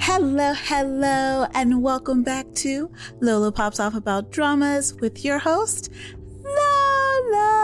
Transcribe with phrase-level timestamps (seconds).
[0.00, 5.90] Hello, hello, and welcome back to Lola Pops Off About Dramas with your host,
[6.42, 7.58] Lola.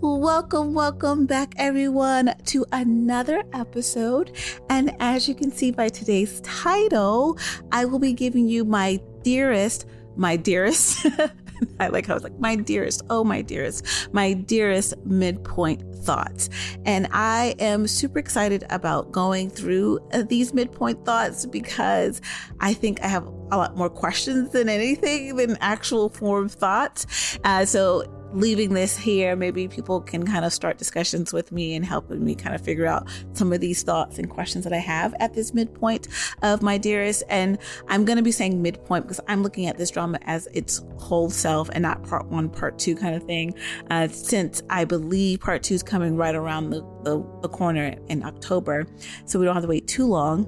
[0.00, 4.36] Welcome, welcome back, everyone, to another episode.
[4.68, 7.38] And as you can see by today's title,
[7.72, 9.86] I will be giving you my dearest,
[10.16, 11.06] my dearest.
[11.80, 16.48] I like I was like, my dearest, oh, my dearest, my dearest midpoint thoughts.
[16.84, 22.20] And I am super excited about going through uh, these midpoint thoughts because
[22.60, 27.38] I think I have a lot more questions than anything than actual form thoughts.
[27.44, 28.04] Uh, so
[28.36, 32.34] leaving this here, maybe people can kind of start discussions with me and helping me
[32.34, 35.54] kind of figure out some of these thoughts and questions that I have at this
[35.54, 36.08] midpoint
[36.42, 37.22] of my dearest.
[37.30, 37.58] And
[37.88, 41.30] I'm going to be saying midpoint because I'm looking at this drama as its whole
[41.30, 43.54] self and not part one, part two kind of thing.
[43.90, 48.22] Uh, since I believe part two is coming right around the, the, the corner in
[48.22, 48.86] October.
[49.24, 50.46] So we don't have to wait too long.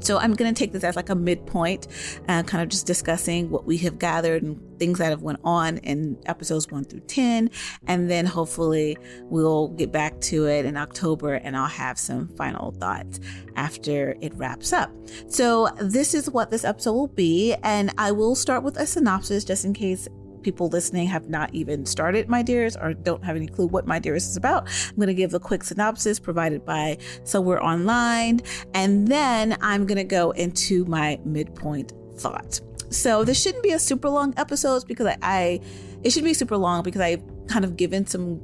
[0.00, 1.88] So I'm going to take this as like a midpoint,
[2.28, 5.78] uh, kind of just discussing what we have gathered and things that have went on
[5.78, 7.50] in episodes one through 10.
[7.86, 12.72] And then hopefully we'll get back to it in October and I'll have some final
[12.72, 13.20] thoughts
[13.56, 14.90] after it wraps up.
[15.28, 17.54] So this is what this episode will be.
[17.62, 20.08] And I will start with a synopsis just in case
[20.42, 23.98] people listening have not even started My Dearest or don't have any clue what My
[23.98, 28.40] Dearest is about, I'm going to give a quick synopsis provided by Somewhere Online,
[28.74, 32.62] and then I'm going to go into my midpoint thoughts.
[32.90, 35.60] So this shouldn't be a super long episode because I, I
[36.02, 38.40] it should be super long because I've kind of given some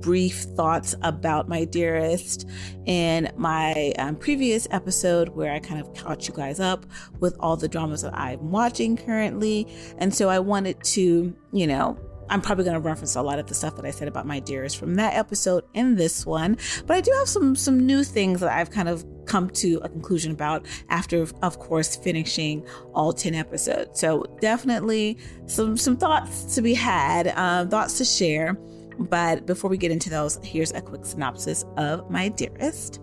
[0.00, 2.48] brief thoughts about my dearest
[2.86, 6.86] in my um, previous episode where I kind of caught you guys up
[7.20, 9.66] with all the dramas that I'm watching currently.
[9.98, 11.98] And so I wanted to, you know,
[12.30, 14.40] I'm probably going to reference a lot of the stuff that I said about my
[14.40, 18.40] dearest from that episode in this one, but I do have some some new things
[18.40, 23.34] that I've kind of come to a conclusion about after of course finishing all 10
[23.34, 24.00] episodes.
[24.00, 28.58] So definitely some some thoughts to be had, uh, thoughts to share.
[28.98, 33.00] But before we get into those, here's a quick synopsis of My Dearest.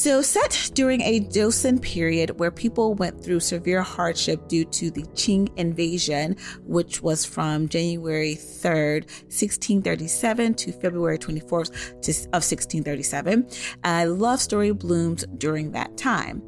[0.00, 5.02] So, set during a Joseon period where people went through severe hardship due to the
[5.02, 11.68] Qing invasion, which was from January 3rd, 1637 to February 24th
[12.32, 13.46] of 1637,
[13.84, 16.40] a uh, love story blooms during that time.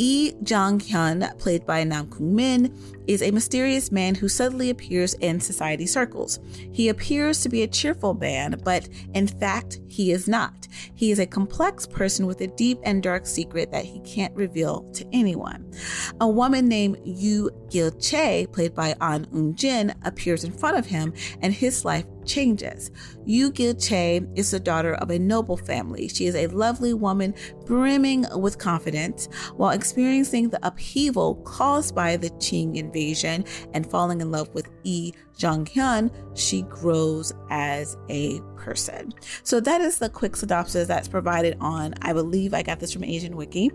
[0.00, 2.74] Lee Jong Hyun, played by Nam Kung Min,
[3.06, 6.40] is a mysterious man who suddenly appears in society circles.
[6.72, 10.68] He appears to be a cheerful man, but in fact, he is not.
[10.94, 14.90] He is a complex person with a deep and dark secret that he can't reveal
[14.92, 15.70] to anyone.
[16.18, 20.86] A woman named Yu Gil Che, played by An Eun Jin, appears in front of
[20.86, 21.12] him,
[21.42, 22.90] and his life changes.
[23.24, 26.08] Yu Gil Che is the daughter of a noble family.
[26.08, 27.34] She is a lovely woman
[27.66, 34.30] brimming with confidence while experiencing the upheaval caused by the Qing invasion and falling in
[34.30, 36.10] love with Yi Jong Hyun.
[36.36, 39.12] She grows as a person.
[39.42, 43.04] So that is the quick synopsis that's provided on, I believe I got this from
[43.04, 43.70] Asian Wiki.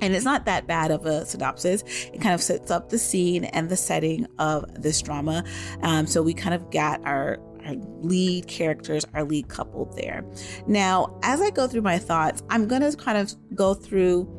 [0.00, 1.84] And it's not that bad of a synopsis.
[2.12, 5.44] It kind of sets up the scene and the setting of this drama.
[5.82, 10.24] Um, so we kind of got our our lead characters, our lead couple there.
[10.66, 14.38] Now, as I go through my thoughts, I'm going to kind of go through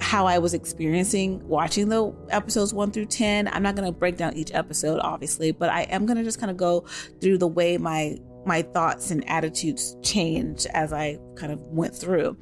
[0.00, 3.48] how I was experiencing watching the episodes one through 10.
[3.48, 6.38] I'm not going to break down each episode, obviously, but I am going to just
[6.38, 6.84] kind of go
[7.20, 12.36] through the way my my thoughts and attitudes changed as I kind of went through.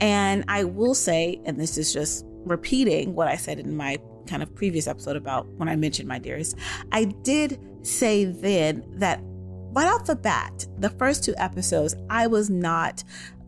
[0.00, 4.42] And I will say, and this is just repeating what I said in my kind
[4.42, 6.56] of previous episode about when I mentioned my dearest,
[6.90, 9.22] I did say then that
[9.72, 13.02] right off the bat, the first two episodes, I was not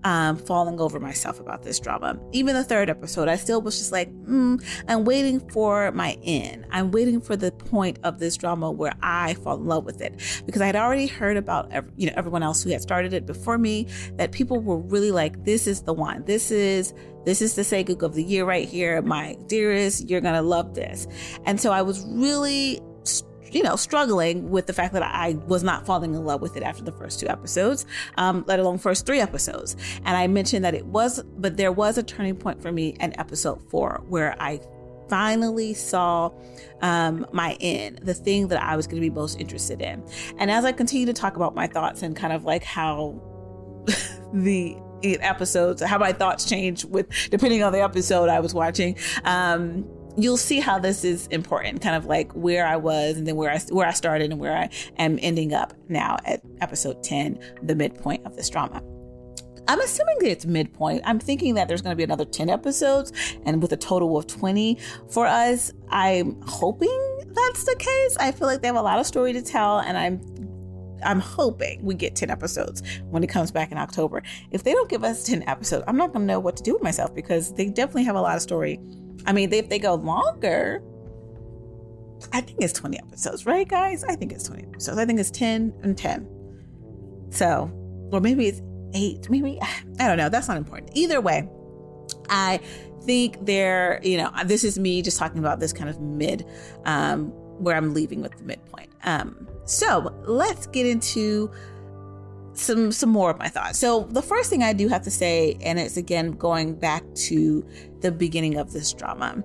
[0.04, 2.18] um, falling over myself about this drama.
[2.32, 6.66] Even the third episode, I still was just like, mm, I'm waiting for my end.
[6.70, 10.20] I'm waiting for the point of this drama where I fall in love with it
[10.44, 13.56] because I had already heard about you know everyone else who had started it before
[13.56, 16.24] me that people were really like, this is the one.
[16.24, 16.92] This is
[17.24, 20.10] this is the Sageuk of the year right here, my dearest.
[20.10, 21.06] You're gonna love this.
[21.46, 22.80] And so I was really
[23.54, 26.62] you know, struggling with the fact that I was not falling in love with it
[26.62, 27.86] after the first two episodes,
[28.16, 29.76] um, let alone first three episodes.
[30.04, 33.18] And I mentioned that it was, but there was a turning point for me in
[33.18, 34.60] episode four where I
[35.08, 36.30] finally saw
[36.80, 40.02] um, my end, the thing that I was going to be most interested in.
[40.38, 43.20] And as I continue to talk about my thoughts and kind of like how
[44.32, 48.96] the episodes, how my thoughts change with depending on the episode I was watching.
[49.24, 49.86] Um,
[50.16, 53.50] you'll see how this is important, kind of like where I was and then where
[53.50, 54.68] I where I started and where I
[54.98, 58.82] am ending up now at episode 10, the midpoint of this drama.
[59.66, 61.02] I'm assuming that it's midpoint.
[61.06, 63.12] I'm thinking that there's going to be another 10 episodes
[63.46, 64.78] and with a total of 20
[65.08, 65.72] for us.
[65.88, 68.16] I'm hoping that's the case.
[68.18, 70.20] I feel like they have a lot of story to tell and I'm
[71.04, 74.22] I'm hoping we get 10 episodes when it comes back in October.
[74.50, 76.72] If they don't give us 10 episodes, I'm not going to know what to do
[76.74, 78.80] with myself because they definitely have a lot of story.
[79.26, 80.82] I mean, if they go longer,
[82.32, 84.04] I think it's 20 episodes, right, guys?
[84.04, 84.98] I think it's 20 episodes.
[84.98, 86.28] I think it's 10 and 10.
[87.30, 87.70] So,
[88.12, 88.62] or maybe it's
[88.94, 89.58] eight, maybe,
[89.98, 90.28] I don't know.
[90.28, 90.90] That's not important.
[90.94, 91.48] Either way,
[92.28, 92.60] I
[93.04, 96.46] think they're, you know, this is me just talking about this kind of mid,
[96.84, 97.28] um,
[97.58, 98.90] where I'm leaving with the midpoint.
[99.04, 101.50] Um, so let's get into
[102.54, 103.78] some some more of my thoughts.
[103.78, 107.66] So the first thing I do have to say, and it's again going back to
[108.00, 109.42] the beginning of this drama.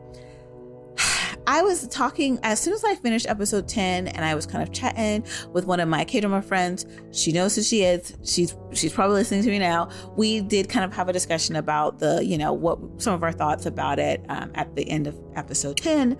[1.48, 4.72] I was talking as soon as I finished episode 10 and I was kind of
[4.72, 6.86] chatting with one of my K-drama friends.
[7.12, 8.16] She knows who she is.
[8.24, 9.90] She's she's probably listening to me now.
[10.16, 13.32] We did kind of have a discussion about the, you know, what some of our
[13.32, 16.18] thoughts about it um, at the end of episode 10.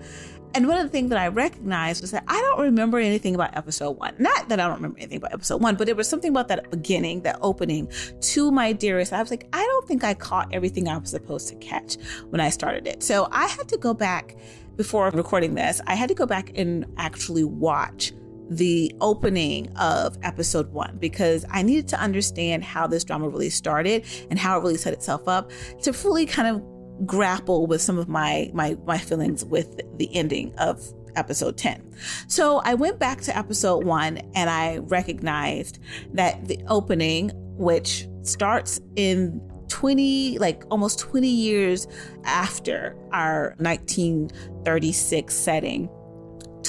[0.54, 3.56] And one of the things that I recognized was that I don't remember anything about
[3.56, 4.14] episode one.
[4.18, 6.70] Not that I don't remember anything about episode one, but there was something about that
[6.70, 9.12] beginning, that opening to my dearest.
[9.12, 11.96] I was like, I don't think I caught everything I was supposed to catch
[12.30, 13.02] when I started it.
[13.02, 14.36] So I had to go back
[14.80, 18.14] before recording this, I had to go back and actually watch
[18.48, 24.06] the opening of episode one because I needed to understand how this drama really started
[24.30, 25.50] and how it really set itself up
[25.82, 26.62] to fully kind of
[27.06, 30.82] grapple with some of my my my feelings with the ending of
[31.16, 31.94] episode 10.
[32.28, 35.78] So I went back to episode 1 and I recognized
[36.12, 41.86] that the opening which starts in 20 like almost 20 years
[42.24, 45.88] after our 1936 setting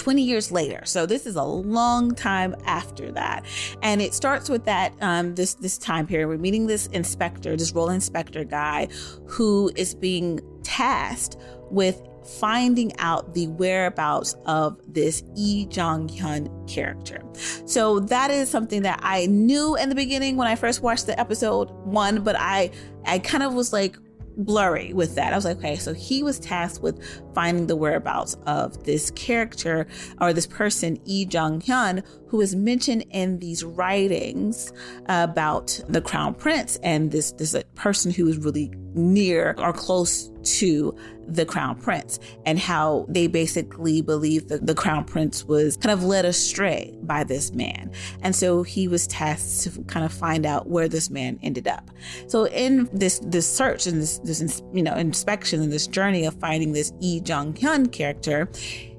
[0.02, 0.82] 20 years later.
[0.84, 3.46] So this is a long time after that.
[3.84, 6.28] And it starts with that um, this this time period.
[6.28, 8.88] We're meeting this inspector, this role inspector guy
[9.28, 11.38] who is being tasked
[11.70, 12.02] with
[12.40, 17.22] finding out the whereabouts of this Lee Jong Hyun character.
[17.66, 21.20] So that is something that I knew in the beginning when I first watched the
[21.20, 22.72] episode one, but I
[23.06, 23.98] I kind of was like
[24.38, 25.34] blurry with that.
[25.34, 27.02] I was like, okay, so he was tasked with
[27.34, 29.88] finding the whereabouts of this character
[30.20, 34.72] or this person, Lee Jong Hyun, who is mentioned in these writings
[35.08, 40.96] about the crown prince and this this person who is really near or close to
[41.28, 46.04] the crown prince and how they basically believe that the crown prince was kind of
[46.04, 47.92] led astray by this man.
[48.22, 51.90] And so he was tasked to kind of find out where this man ended up.
[52.28, 56.34] So in this this search and this this you know inspection and this journey of
[56.36, 58.50] finding this Lee Jong Hyun character,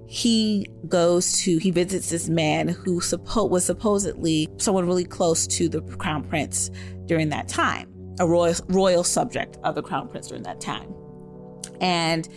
[0.06, 5.68] he goes to he visits this man who suppo- was supposedly someone really close to
[5.68, 6.70] the crown prince
[7.06, 7.88] during that time
[8.20, 10.92] a royal royal subject of the crown prince during that time
[11.82, 12.28] and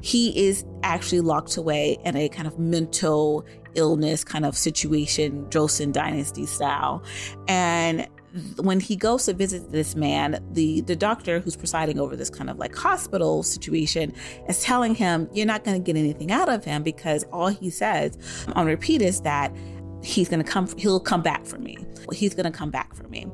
[0.00, 5.92] he is actually locked away in a kind of mental illness kind of situation, Joseon
[5.92, 7.02] Dynasty style.
[7.48, 8.08] And
[8.56, 12.50] when he goes to visit this man, the the doctor who's presiding over this kind
[12.50, 14.12] of like hospital situation
[14.48, 17.70] is telling him, "You're not going to get anything out of him because all he
[17.70, 18.18] says
[18.54, 19.54] on repeat is that."
[20.02, 21.78] he's going to come he'll come back for me
[22.12, 23.26] he's going to come back for me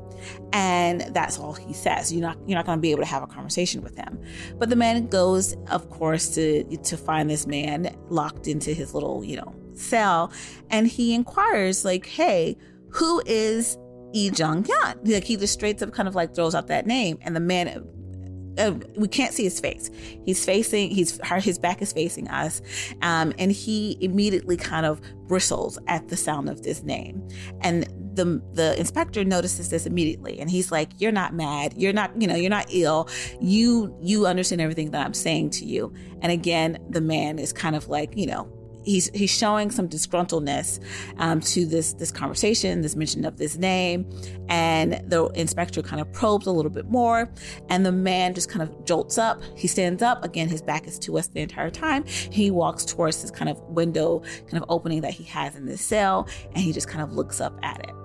[0.53, 2.11] and that's all he says.
[2.11, 4.19] You're not you're not going to be able to have a conversation with him.
[4.57, 9.23] But the man goes of course to to find this man locked into his little
[9.23, 10.31] you know cell.
[10.69, 12.57] And he inquires like hey
[12.89, 13.77] who is
[14.13, 17.17] Lee Jong Hyun like he just straight up kind of like throws out that name.
[17.21, 17.87] And the man
[18.57, 19.89] uh, we can't see his face.
[20.25, 22.61] He's facing, he's his back is facing us,
[23.01, 27.27] um, and he immediately kind of bristles at the sound of this name.
[27.61, 31.73] And the the inspector notices this immediately, and he's like, "You're not mad.
[31.75, 33.09] You're not, you know, you're not ill.
[33.39, 37.75] You you understand everything that I'm saying to you." And again, the man is kind
[37.75, 38.47] of like, you know,
[38.83, 40.79] he's he's showing some disgruntledness
[41.17, 44.09] um, to this this conversation, this mention of this name,
[44.49, 47.31] and the inspector kind of probes a little bit more,
[47.69, 49.41] and the man just kind of jolts up.
[49.55, 50.49] He stands up again.
[50.49, 52.05] His back is to us the entire time.
[52.05, 55.81] He walks towards this kind of window, kind of opening that he has in this
[55.81, 57.95] cell, and he just kind of looks up at it.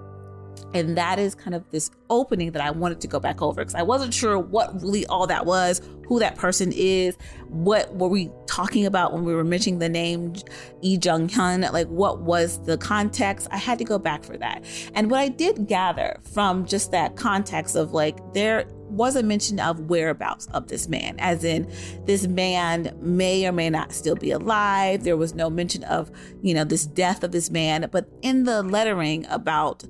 [0.75, 3.75] And that is kind of this opening that I wanted to go back over because
[3.75, 7.17] I wasn't sure what really all that was, who that person is,
[7.49, 10.35] what were we talking about when we were mentioning the name
[10.83, 13.49] Lee Jung Hyun, like what was the context.
[13.51, 14.65] I had to go back for that.
[14.95, 19.59] And what I did gather from just that context of like there was a mention
[19.59, 21.71] of whereabouts of this man, as in
[22.05, 25.03] this man may or may not still be alive.
[25.05, 26.11] There was no mention of,
[26.43, 29.85] you know, this death of this man, but in the lettering about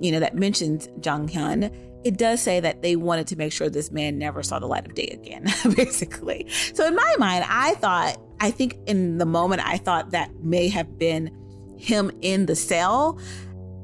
[0.00, 3.68] you know, that mentions Jung Hyun, it does say that they wanted to make sure
[3.68, 6.46] this man never saw the light of day again, basically.
[6.74, 10.68] So in my mind, I thought, I think in the moment, I thought that may
[10.68, 11.30] have been
[11.76, 13.18] him in the cell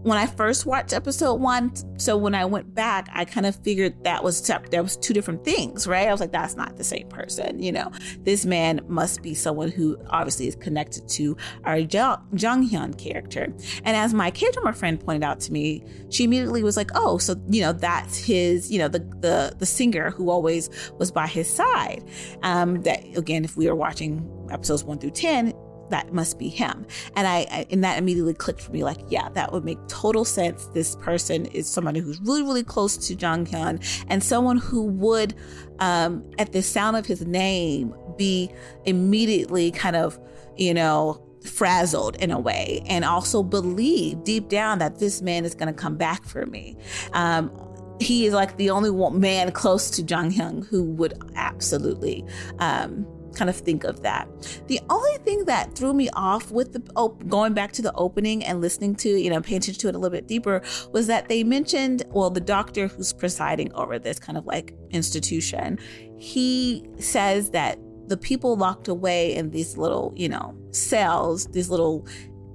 [0.04, 4.04] when I first watched episode one, so when I went back, I kind of figured
[4.04, 4.40] that was.
[4.44, 6.06] That was two different things, right?
[6.06, 7.62] I was like, that's not the same person.
[7.62, 12.98] You know, this man must be someone who obviously is connected to our Jung Hyun
[12.98, 13.44] character.
[13.84, 17.16] And as my K drama friend pointed out to me, she immediately was like, oh,
[17.16, 20.68] so you know, that's his, you know, the the the singer who always
[20.98, 22.04] was by his side.
[22.42, 25.54] Um, that again, if we were watching episodes one through ten,
[25.90, 26.86] that must be him.
[27.16, 30.24] And I, I, and that immediately clicked for me like, yeah, that would make total
[30.24, 30.66] sense.
[30.66, 35.34] This person is somebody who's really, really close to Jung Hyun and someone who would,
[35.78, 38.50] um, at the sound of his name, be
[38.84, 40.18] immediately kind of,
[40.56, 45.54] you know, frazzled in a way and also believe deep down that this man is
[45.54, 46.76] going to come back for me.
[47.12, 47.52] Um,
[48.00, 52.24] he is like the only man close to Jung Hyun who would absolutely
[52.58, 54.28] um, kind of think of that.
[54.66, 58.44] The only thing that threw me off with the op- going back to the opening
[58.44, 60.62] and listening to, you know, paying attention to it a little bit deeper
[60.92, 65.78] was that they mentioned, well, the doctor who's presiding over this kind of like institution,
[66.18, 72.06] he says that the people locked away in these little, you know, cells, these little,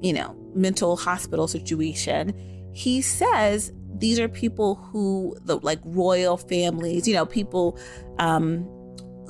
[0.01, 2.33] you know, mental hospital situation,
[2.73, 7.77] he says these are people who the like royal families, you know, people
[8.19, 8.67] um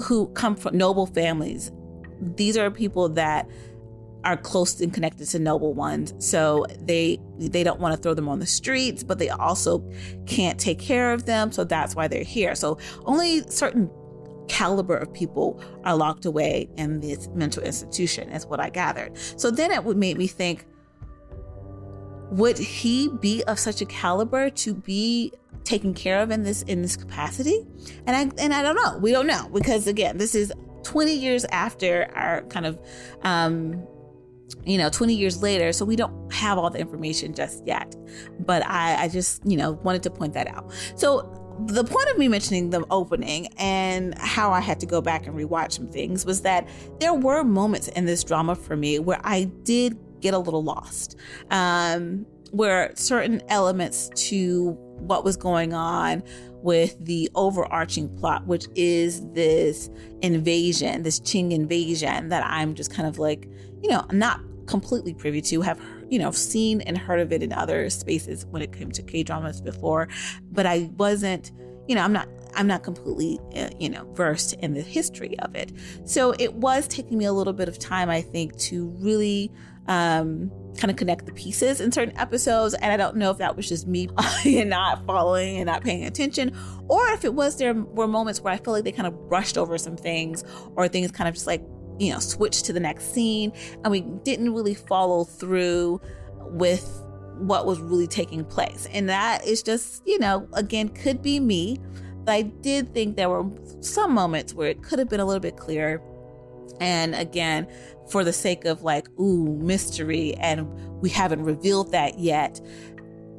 [0.04, 1.72] who come from noble families.
[2.22, 3.50] These are people that
[4.26, 6.14] are close and connected to noble ones.
[6.20, 9.90] So they they don't want to throw them on the streets, but they also
[10.26, 11.52] can't take care of them.
[11.52, 12.56] So that's why they're here.
[12.56, 13.90] So only certain
[14.50, 19.16] caliber of people are locked away in this mental institution, is what I gathered.
[19.38, 20.66] So then it would make me think,
[22.32, 25.32] would he be of such a caliber to be
[25.64, 27.66] taken care of in this in this capacity?
[28.06, 28.98] And I and I don't know.
[29.00, 30.52] We don't know because again, this is
[30.84, 32.80] 20 years after our kind of
[33.24, 33.86] um
[34.66, 37.96] you know 20 years later so we don't have all the information just yet
[38.40, 42.18] but i i just you know wanted to point that out so the point of
[42.18, 46.26] me mentioning the opening and how I had to go back and rewatch some things
[46.26, 46.68] was that
[47.00, 51.18] there were moments in this drama for me where I did get a little lost,
[51.52, 56.24] um, where certain elements to what was going on
[56.62, 59.90] with the overarching plot, which is this
[60.22, 63.48] invasion, this Qing invasion that I'm just kind of like,
[63.82, 67.54] you know, not completely privy to, have, you know, seen and heard of it in
[67.54, 70.08] other spaces when it came to K dramas before,
[70.52, 71.52] but I wasn't,
[71.88, 72.28] you know, I'm not.
[72.56, 75.72] I'm not completely, uh, you know, versed in the history of it.
[76.04, 79.52] So it was taking me a little bit of time, I think, to really
[79.88, 82.74] um, kind of connect the pieces in certain episodes.
[82.76, 84.08] And I don't know if that was just me
[84.46, 86.56] and not following and not paying attention,
[86.88, 89.58] or if it was there were moments where I feel like they kind of brushed
[89.58, 90.44] over some things
[90.76, 91.62] or things kind of just like,
[92.00, 93.52] you know, switched to the next scene
[93.84, 96.00] and we didn't really follow through
[96.52, 97.04] with
[97.40, 98.88] what was really taking place.
[98.92, 101.78] And that is just, you know, again, could be me.
[102.26, 103.50] But I did think there were
[103.82, 106.02] some moments where it could have been a little bit clearer.
[106.80, 107.68] And again,
[108.10, 110.68] for the sake of like, ooh, mystery, and
[111.02, 112.60] we haven't revealed that yet,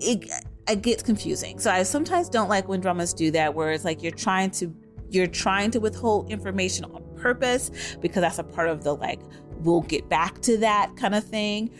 [0.00, 0.30] it,
[0.68, 1.58] it gets confusing.
[1.58, 4.74] So I sometimes don't like when dramas do that, where it's like you're trying to
[5.10, 9.20] you're trying to withhold information on purpose because that's a part of the like
[9.58, 11.70] we'll get back to that kind of thing.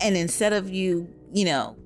[0.00, 1.76] And instead of you, you know,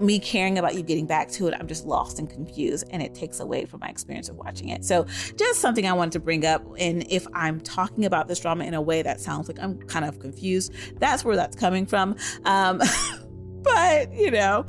[0.00, 3.14] me caring about you getting back to it, I'm just lost and confused, and it
[3.14, 4.84] takes away from my experience of watching it.
[4.84, 5.06] So,
[5.36, 6.64] just something I wanted to bring up.
[6.78, 10.04] And if I'm talking about this drama in a way that sounds like I'm kind
[10.04, 12.16] of confused, that's where that's coming from.
[12.44, 12.80] Um,
[13.62, 14.66] but, you know,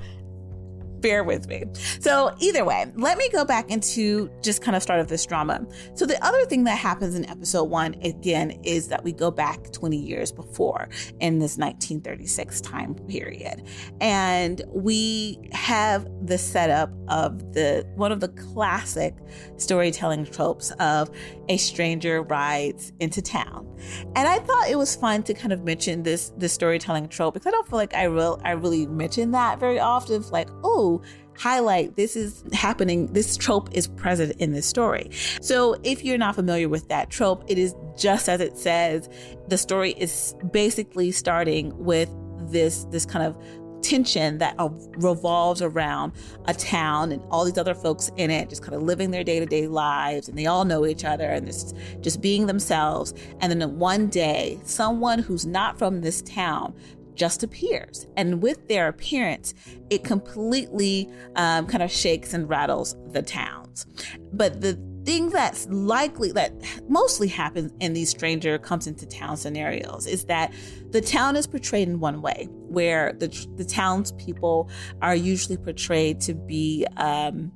[1.03, 1.65] bear with me.
[2.00, 5.67] So, either way, let me go back into just kind of start of this drama.
[5.93, 9.72] So, the other thing that happens in episode one, again, is that we go back
[9.72, 13.67] 20 years before in this 1936 time period.
[14.01, 19.15] And we have the setup of the one of the classic
[19.57, 21.12] storytelling tropes of
[21.50, 23.67] a stranger rides into town.
[24.15, 27.48] And I thought it was fun to kind of mention this this storytelling trope because
[27.48, 30.22] I don't feel like I real I really mention that very often.
[30.22, 30.92] It's Like, oh,
[31.38, 35.09] highlight this is happening, this trope is present in this story.
[35.41, 39.09] So if you're not familiar with that trope, it is just as it says.
[39.47, 42.09] The story is basically starting with
[42.51, 43.38] this this kind of
[43.83, 46.13] tension that uh, revolves around
[46.45, 49.67] a town and all these other folks in it just kind of living their day-to-day
[49.67, 54.07] lives and they all know each other and this just being themselves and then one
[54.07, 56.73] day someone who's not from this town
[57.15, 58.08] just appears.
[58.17, 59.53] And with their appearance,
[59.89, 63.86] it completely um, kind of shakes and rattles the towns.
[64.32, 66.53] But the thing that's likely that
[66.88, 70.53] mostly happens in these stranger comes into town scenarios is that
[70.91, 73.27] the town is portrayed in one way where the
[73.58, 74.70] the townspeople
[75.01, 77.51] are usually portrayed to be um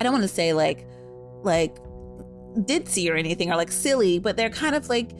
[0.00, 0.86] i don't want to say like
[1.42, 1.76] like
[2.64, 5.12] ditzy or anything or like silly but they're kind of like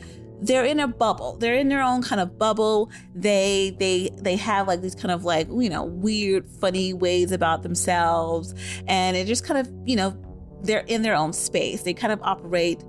[0.44, 4.66] they're in a bubble they're in their own kind of bubble they they they have
[4.66, 8.54] like these kind of like you know weird funny ways about themselves
[8.86, 10.16] and it just kind of you know
[10.62, 11.82] they're in their own space.
[11.82, 12.82] They kind of operate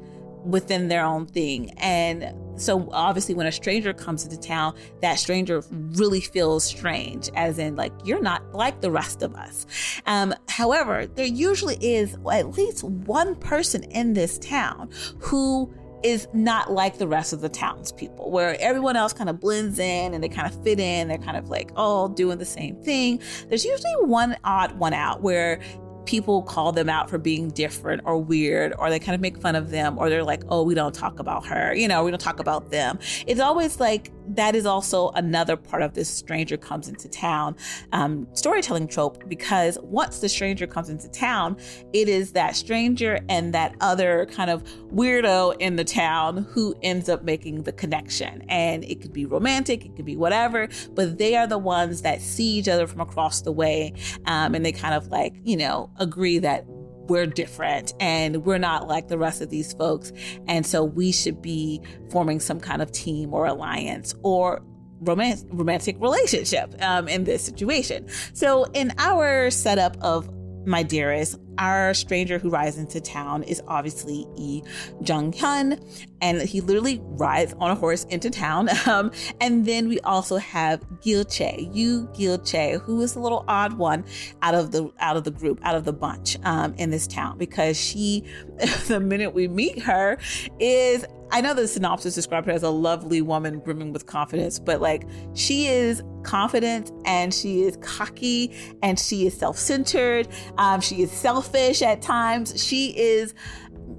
[0.46, 1.72] within their own thing.
[1.78, 7.58] And so obviously when a stranger comes into town, that stranger really feels strange, as
[7.58, 9.66] in like you're not like the rest of us.
[10.06, 16.72] Um, however, there usually is at least one person in this town who is not
[16.72, 20.30] like the rest of the townspeople, where everyone else kind of blends in and they
[20.30, 21.08] kind of fit in.
[21.08, 23.22] They're kind of like all doing the same thing.
[23.50, 25.60] There's usually one odd one out where
[26.06, 29.56] people call them out for being different or weird, or they kind of make fun
[29.56, 32.20] of them, or they're like, oh, we don't talk about her, you know, we don't
[32.20, 33.00] talk about them.
[33.28, 37.56] It's always like that is also another part of this stranger comes into town
[37.92, 41.58] um, storytelling trope because once the stranger comes into town,
[41.92, 47.10] it is that stranger and that other kind of weirdo in the town who ends
[47.10, 48.44] up making the connection.
[48.50, 52.22] And it could be romantic, it could be whatever, but they are the ones that
[52.22, 53.94] see each other from across the way
[54.26, 56.66] um, and they kind of like, you know, agree that
[57.08, 60.12] we're different and we're not like the rest of these folks.
[60.48, 64.62] And so we should be forming some kind of team or alliance or
[65.02, 68.08] romance, romantic relationship um, in this situation.
[68.34, 70.30] So in our setup of
[70.66, 74.64] my dearest, our stranger who rides into town is obviously Lee
[75.06, 75.82] Jung Hyun,
[76.22, 78.70] and he literally rides on a horse into town.
[78.86, 83.46] Um, and then we also have Gil Che, Yu Gil Che, who is a little
[83.48, 84.04] odd one
[84.42, 87.38] out of the out of the group, out of the bunch um, in this town,
[87.38, 88.26] because she,
[88.88, 90.18] the minute we meet her,
[90.60, 94.82] is I know the synopsis described her as a lovely woman brimming with confidence, but
[94.82, 100.28] like she is confident and she is cocky and she is self centered.
[100.60, 101.12] Um, she is
[101.44, 102.64] selfish at times.
[102.64, 103.34] She is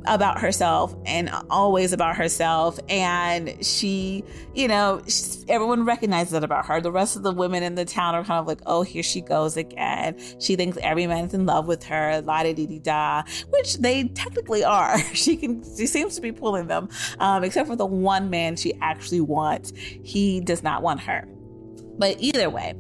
[0.07, 2.79] about herself and always about herself.
[2.89, 4.23] And she,
[4.55, 5.03] you know,
[5.49, 6.81] everyone recognizes that about her.
[6.81, 9.23] The rest of the women in the town are kind of like, oh, here she
[9.23, 10.19] goes again.
[10.41, 14.65] She thinks every man's in love with her, la da dee da, which they technically
[14.65, 14.99] are.
[15.15, 18.75] She can, she seems to be pulling them, um, except for the one man she
[18.83, 19.73] actually wants.
[19.77, 21.27] He does not want her.
[21.99, 22.75] But either way,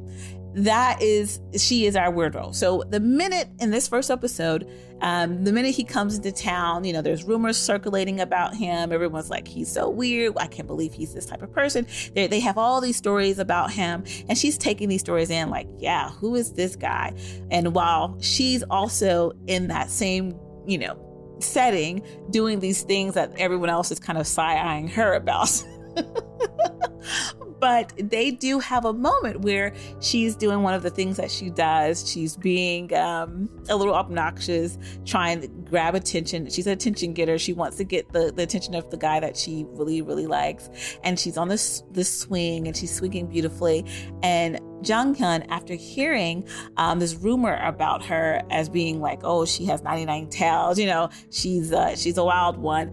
[0.55, 2.55] that is she is our weirdo.
[2.55, 6.93] So the minute in this first episode, um, the minute he comes into town, you
[6.93, 8.93] know, there's rumors circulating about him.
[8.93, 10.35] Everyone's like, he's so weird.
[10.39, 11.87] I can't believe he's this type of person.
[12.15, 15.69] They, they have all these stories about him, and she's taking these stories in, like,
[15.79, 17.13] yeah, who is this guy?
[17.51, 23.69] And while she's also in that same, you know, setting, doing these things that everyone
[23.69, 25.65] else is kind of side eyeing her about.
[27.65, 31.49] but they do have a moment where she's doing one of the things that she
[31.49, 32.07] does.
[32.07, 36.51] She's being um, a little obnoxious, trying to grab attention.
[36.51, 37.39] She's an attention getter.
[37.39, 40.69] She wants to get the, the attention of the guy that she really, really likes.
[41.05, 43.87] And she's on this this swing and she's swinging beautifully.
[44.23, 46.47] And Jung Hyun, after hearing
[46.77, 51.09] um, this rumor about her as being like, oh, she has 99 tails, you know,
[51.31, 52.93] she's uh, she's a wild one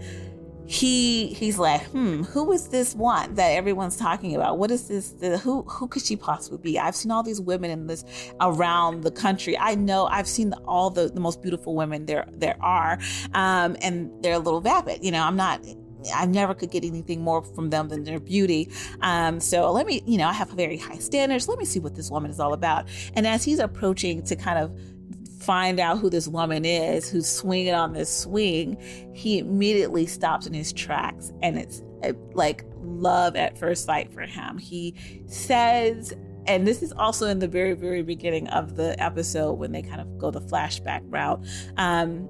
[0.71, 4.57] he he's like, hmm, who is this one that everyone's talking about?
[4.57, 5.09] What is this?
[5.11, 6.79] The, who who could she possibly be?
[6.79, 8.05] I've seen all these women in this
[8.39, 9.57] around the country.
[9.57, 12.97] I know I've seen all the, the most beautiful women there there are,
[13.33, 15.03] um, and they're a little vapid.
[15.03, 15.59] You know, I'm not
[16.15, 18.71] I never could get anything more from them than their beauty.
[19.01, 21.47] Um, so let me, you know, I have very high standards.
[21.47, 22.87] Let me see what this woman is all about.
[23.13, 24.71] And as he's approaching to kind of
[25.41, 28.77] find out who this woman is who's swinging on this swing,
[29.13, 34.21] he immediately stops in his tracks and it's uh, like love at first sight for
[34.21, 34.57] him.
[34.57, 34.95] He
[35.27, 36.13] says,
[36.47, 40.01] and this is also in the very, very beginning of the episode when they kind
[40.01, 41.43] of go the flashback route.
[41.77, 42.29] Um,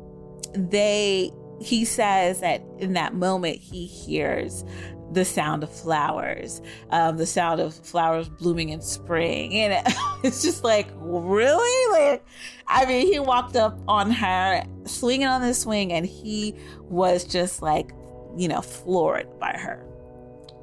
[0.54, 4.65] they he says that in that moment he hears
[5.12, 9.52] the sound of flowers, um, the sound of flowers blooming in spring.
[9.62, 12.00] And it's just like, really?
[12.00, 12.26] Like,
[12.67, 17.62] I mean, he walked up on her, swinging on the swing, and he was just
[17.62, 17.91] like,
[18.38, 19.86] you know, floored by her.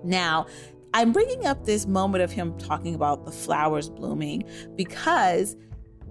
[0.03, 0.47] Now,
[0.95, 5.57] I'm bringing up this moment of him talking about the flowers blooming because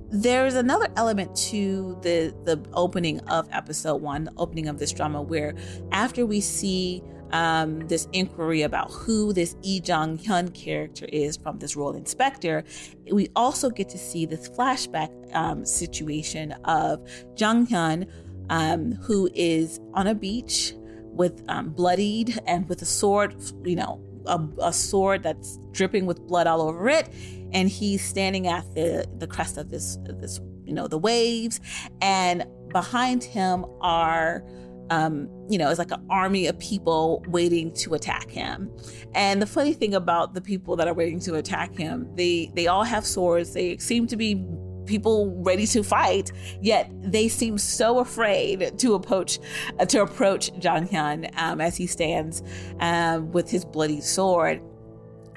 [0.09, 5.21] there's another element to the the opening of episode one, the opening of this drama,
[5.21, 5.55] where
[5.91, 11.59] after we see um, this inquiry about who this Lee Jong Hyun character is from
[11.59, 12.63] this role inspector,
[13.11, 18.07] we also get to see this flashback um, situation of Jung Hyun,
[18.49, 20.73] um, who is on a beach
[21.11, 26.19] with um, bloodied and with a sword, you know, a, a sword that's dripping with
[26.27, 27.09] blood all over it,
[27.53, 31.59] and he's standing at the the crest of this this you know the waves,
[32.01, 34.43] and behind him are
[34.89, 38.71] um, you know, it's like an army of people waiting to attack him.
[39.13, 42.67] And the funny thing about the people that are waiting to attack him, they they
[42.67, 43.53] all have swords.
[43.53, 44.45] They seem to be
[44.85, 49.39] people ready to fight, yet they seem so afraid to approach
[49.79, 52.41] uh, to approach Jung Hyun um, as he stands
[52.79, 54.61] um, with his bloody sword.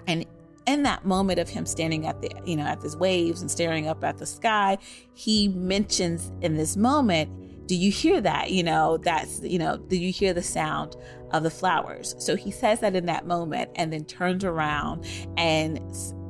[0.06, 0.24] And
[0.66, 3.88] in that moment of him standing at the you know at these waves and staring
[3.88, 4.78] up at the sky,
[5.14, 7.30] he mentions in this moment
[7.70, 8.50] do you hear that?
[8.50, 10.96] You know, that's, you know, do you hear the sound
[11.30, 12.16] of the flowers?
[12.18, 15.06] So he says that in that moment and then turns around
[15.36, 15.78] and,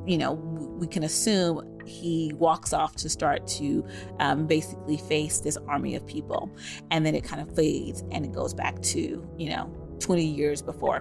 [0.05, 3.83] you know, we can assume he walks off to start to
[4.19, 6.55] um, basically face this army of people.
[6.91, 9.65] And then it kind of fades and it goes back to, you know,
[9.99, 10.97] 20 years before.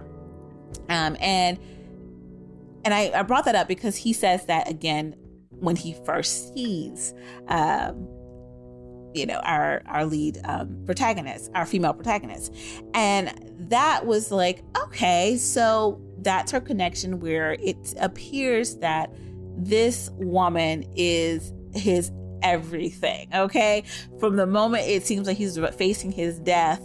[0.88, 1.58] Um, and
[2.86, 5.16] and I, I brought that up because he says that again
[5.50, 7.12] when he first sees
[7.48, 8.08] um,
[9.14, 12.54] you know our our lead um, protagonist our female protagonist.
[12.94, 13.32] And
[13.70, 19.12] that was like okay so that's her connection where it appears that
[19.56, 22.10] this woman is his
[22.42, 23.84] everything okay?
[24.18, 26.82] From the moment it seems like he's facing his death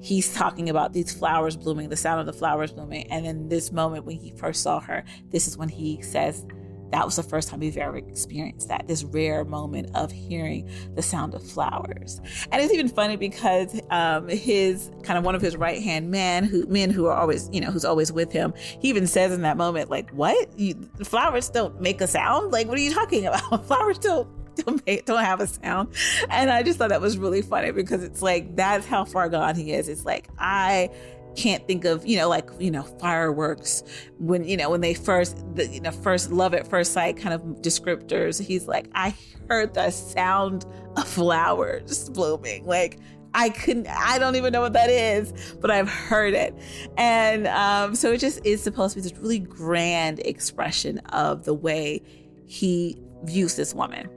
[0.00, 3.10] he's talking about these flowers blooming the sound of the flowers blooming.
[3.10, 6.46] And then this moment when he first saw her this is when he says
[6.90, 11.02] that was the first time we've ever experienced that this rare moment of hearing the
[11.02, 12.20] sound of flowers.
[12.50, 16.44] And it's even funny because um, his kind of one of his right hand men
[16.44, 19.42] who men who are always you know who's always with him he even says in
[19.42, 20.58] that moment like what?
[20.58, 20.74] You,
[21.04, 22.52] flowers don't make a sound?
[22.52, 23.66] Like what are you talking about?
[23.66, 25.94] Flowers don't don't, don't have a sound.
[26.30, 29.54] And i just thought that was really funny because it's like that's how far gone
[29.54, 29.88] he is.
[29.88, 30.90] It's like i
[31.38, 33.84] can't think of you know like you know fireworks
[34.18, 37.32] when you know when they first the you know first love at first sight kind
[37.32, 39.14] of descriptors he's like i
[39.48, 42.98] heard the sound of flowers blooming like
[43.34, 46.54] I couldn't, I don't even know what that is, but I've heard it.
[46.96, 51.52] And um, so it just is supposed to be this really grand expression of the
[51.52, 52.02] way
[52.46, 54.08] he views this woman.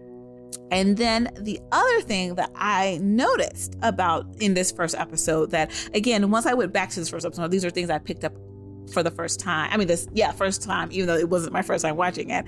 [0.72, 6.32] And then the other thing that I noticed about in this first episode that again,
[6.32, 8.34] once I went back to this first episode, these are things I picked up
[8.92, 9.70] for the first time.
[9.72, 12.46] I mean, this, yeah, first time, even though it wasn't my first time watching it.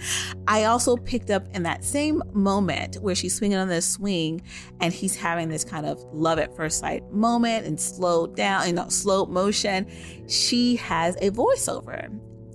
[0.47, 4.41] I also picked up in that same moment where she's swinging on this swing
[4.79, 8.73] and he's having this kind of love at first sight moment and slow down, you
[8.73, 9.87] know, slow motion.
[10.27, 12.09] She has a voiceover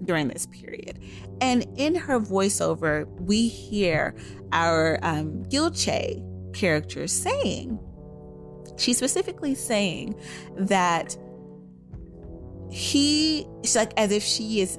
[0.05, 0.99] during this period.
[1.41, 4.15] And in her voiceover, we hear
[4.53, 7.79] our um, Gilche character saying,
[8.77, 10.15] she's specifically saying
[10.57, 11.17] that
[12.71, 14.79] he, she's like as if she is,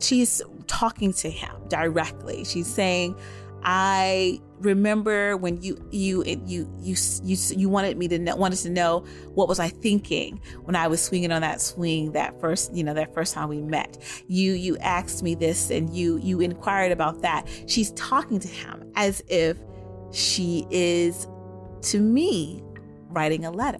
[0.00, 2.44] she's talking to him directly.
[2.44, 3.18] She's saying,
[3.62, 8.70] I remember when you you you you you you wanted me to know, wanted to
[8.70, 9.00] know
[9.34, 12.94] what was I thinking when I was swinging on that swing that first you know
[12.94, 13.98] that first time we met.
[14.28, 17.48] You you asked me this and you you inquired about that.
[17.66, 19.56] She's talking to him as if
[20.12, 21.26] she is
[21.82, 22.62] to me
[23.08, 23.78] writing a letter.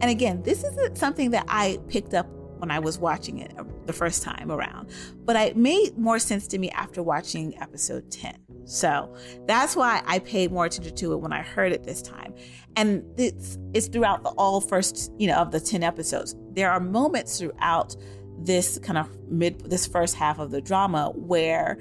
[0.00, 3.52] And again, this isn't something that I picked up when I was watching it
[3.86, 4.90] the first time around,
[5.24, 8.43] but it made more sense to me after watching episode 10.
[8.64, 9.14] So
[9.46, 12.34] that's why I paid more attention to it when I heard it this time.
[12.76, 16.34] And it's it's throughout the all first, you know, of the 10 episodes.
[16.52, 17.96] There are moments throughout
[18.38, 21.78] this kind of mid this first half of the drama where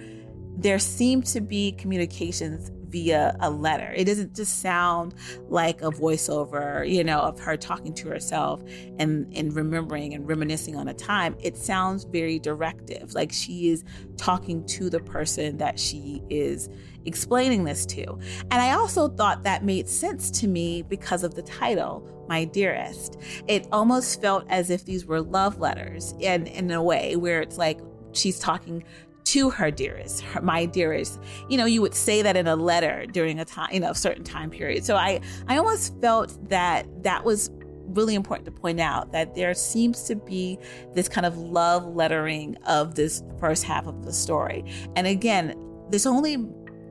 [0.56, 3.92] there seem to be communications via a letter.
[3.96, 5.16] It doesn't just sound
[5.50, 8.64] like a voiceover, you know, of her talking to herself
[9.00, 11.36] and, and remembering and reminiscing on a time.
[11.42, 13.84] It sounds very directive, like she is
[14.16, 16.70] talking to the person that she is
[17.06, 18.06] explaining this to.
[18.52, 23.18] And I also thought that made sense to me because of the title, My Dearest.
[23.48, 27.58] It almost felt as if these were love letters and in a way where it's
[27.58, 27.80] like
[28.12, 28.84] she's talking
[29.26, 31.20] to her dearest, her, my dearest.
[31.50, 33.96] You know, you would say that in a letter during a time, you know, a
[33.96, 34.86] certain time period.
[34.86, 37.50] So I, I almost felt that that was
[37.88, 40.58] really important to point out that there seems to be
[40.94, 44.64] this kind of love lettering of this first half of the story.
[44.96, 45.56] And again,
[45.90, 46.38] this only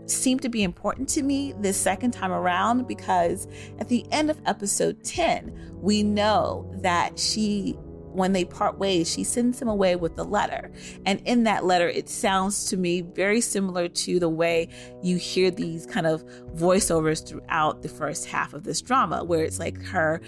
[0.07, 3.47] seemed to be important to me this second time around because
[3.79, 7.77] at the end of episode 10, we know that she
[8.13, 10.71] when they part ways, she sends him away with a letter.
[11.07, 14.69] And in that letter, it sounds to me very similar to the way
[15.03, 19.59] you hear these kind of voiceovers throughout the first half of this drama, where it's
[19.59, 20.21] like her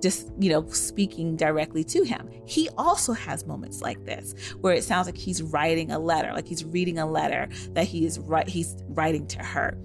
[0.00, 4.84] just you know speaking directly to him he also has moments like this where it
[4.84, 8.48] sounds like he's writing a letter like he's reading a letter that he is right
[8.48, 9.76] he's writing to her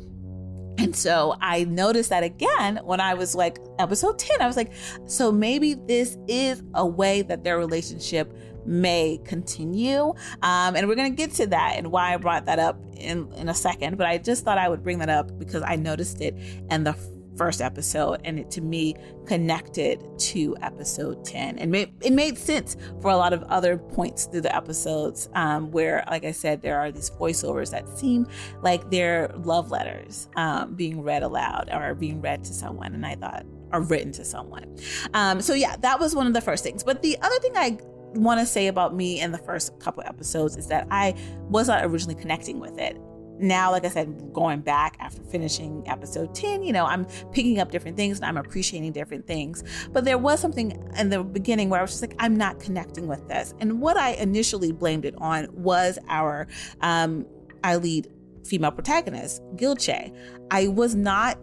[0.78, 4.42] and so I noticed that again when I was like episode 10.
[4.42, 4.74] I was like,
[5.06, 8.36] so maybe this is a way that their relationship
[8.66, 10.14] may continue.
[10.42, 13.32] Um, and we're going to get to that and why I brought that up in,
[13.34, 13.98] in a second.
[13.98, 16.36] But I just thought I would bring that up because I noticed it
[16.70, 16.94] in the
[17.38, 18.96] first episode and it to me
[19.26, 24.42] connected to episode 10 and it made sense for a lot of other points through
[24.42, 28.28] the episodes um, where like i said there are these voiceovers that seem
[28.62, 33.16] like they're love letters um, being read aloud or being read to someone and i
[33.16, 34.78] thought are written to someone.
[35.14, 36.84] Um, so yeah that was one of the first things.
[36.84, 37.78] But the other thing i
[38.16, 41.16] want to say about me in the first couple episodes is that I
[41.50, 42.98] was not originally connecting with it
[43.40, 47.72] now, like I said, going back after finishing episode 10, you know, I'm picking up
[47.72, 49.64] different things and I'm appreciating different things.
[49.92, 53.08] But there was something in the beginning where I was just like, I'm not connecting
[53.08, 53.54] with this.
[53.60, 56.48] And what I initially blamed it on was our
[56.82, 57.26] um,
[57.64, 58.08] lead
[58.46, 60.16] female protagonist, Gilche.
[60.52, 61.38] I was not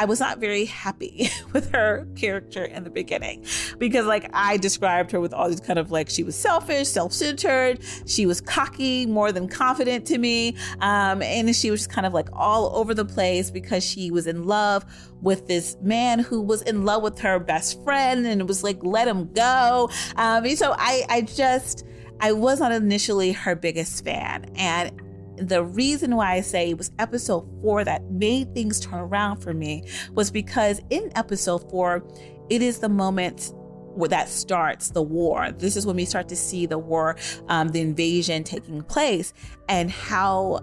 [0.00, 3.44] I was not very happy with her character in the beginning
[3.78, 7.12] because, like, I described her with all these kind of like she was selfish, self
[7.12, 10.56] centered, she was cocky, more than confident to me.
[10.80, 14.46] Um, and she was kind of like all over the place because she was in
[14.46, 14.86] love
[15.20, 19.06] with this man who was in love with her best friend and was like, let
[19.06, 19.90] him go.
[20.16, 21.84] Um, so I, I just,
[22.20, 24.50] I was not initially her biggest fan.
[24.54, 24.98] And
[25.40, 29.54] the reason why I say it was episode four that made things turn around for
[29.54, 32.04] me was because in episode four,
[32.50, 33.52] it is the moment
[33.94, 35.50] where that starts the war.
[35.52, 37.16] This is when we start to see the war,
[37.48, 39.32] um, the invasion taking place,
[39.68, 40.60] and how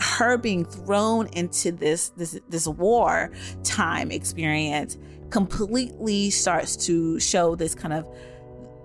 [0.00, 3.30] her being thrown into this this this war
[3.62, 4.98] time experience
[5.30, 8.06] completely starts to show this kind of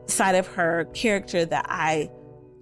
[0.06, 2.10] side of her character that I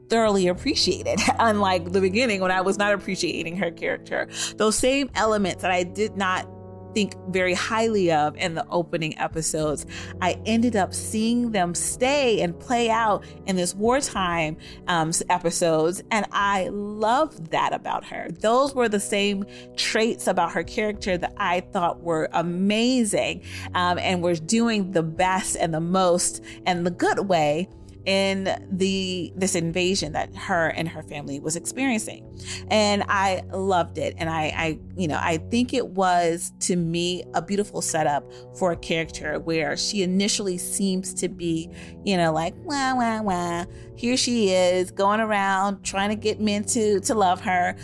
[0.09, 4.27] thoroughly appreciated, unlike the beginning when I was not appreciating her character.
[4.57, 6.47] Those same elements that I did not
[6.95, 9.85] think very highly of in the opening episodes,
[10.21, 14.55] I ended up seeing them stay and play out in this wartime
[14.87, 16.01] um, episodes.
[16.09, 18.29] And I loved that about her.
[18.31, 24.23] Those were the same traits about her character that I thought were amazing um, and
[24.23, 27.67] were doing the best and the most and the good way
[28.05, 32.23] in the this invasion that her and her family was experiencing
[32.69, 37.23] and i loved it and i i you know i think it was to me
[37.33, 41.69] a beautiful setup for a character where she initially seems to be
[42.03, 43.65] you know like wah wah wah
[43.95, 47.75] here she is going around trying to get men to to love her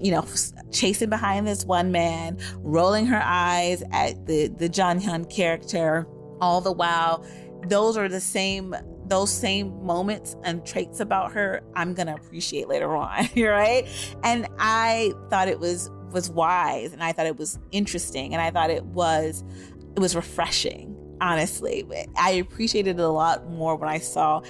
[0.00, 0.26] you know,
[0.72, 6.06] chasing behind this one man, rolling her eyes at the the John Hyun character,
[6.40, 7.24] all the while.
[7.66, 8.74] Those are the same
[9.08, 13.86] those same moments and traits about her I'm going to appreciate later on, right?
[14.22, 18.50] And I thought it was was wise and I thought it was interesting and I
[18.50, 19.44] thought it was
[19.94, 21.86] it was refreshing, honestly.
[22.16, 24.42] I appreciated it a lot more when I saw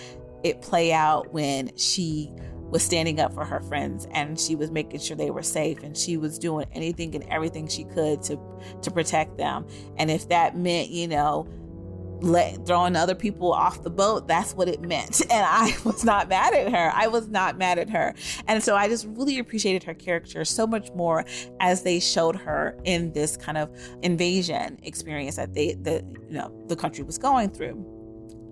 [0.45, 2.31] it play out when she
[2.71, 5.97] was standing up for her friends and she was making sure they were safe and
[5.97, 8.39] she was doing anything and everything she could to
[8.83, 9.67] to protect them
[9.97, 11.49] and if that meant you know
[12.21, 15.21] let throwing other people off the boat that's what it meant.
[15.31, 16.91] And i was not mad at her.
[16.95, 18.15] I was not mad at her.
[18.47, 21.25] And so i just really appreciated her character so much more
[21.61, 23.71] as they showed her in this kind of
[24.03, 27.98] invasion experience that they the you know the country was going through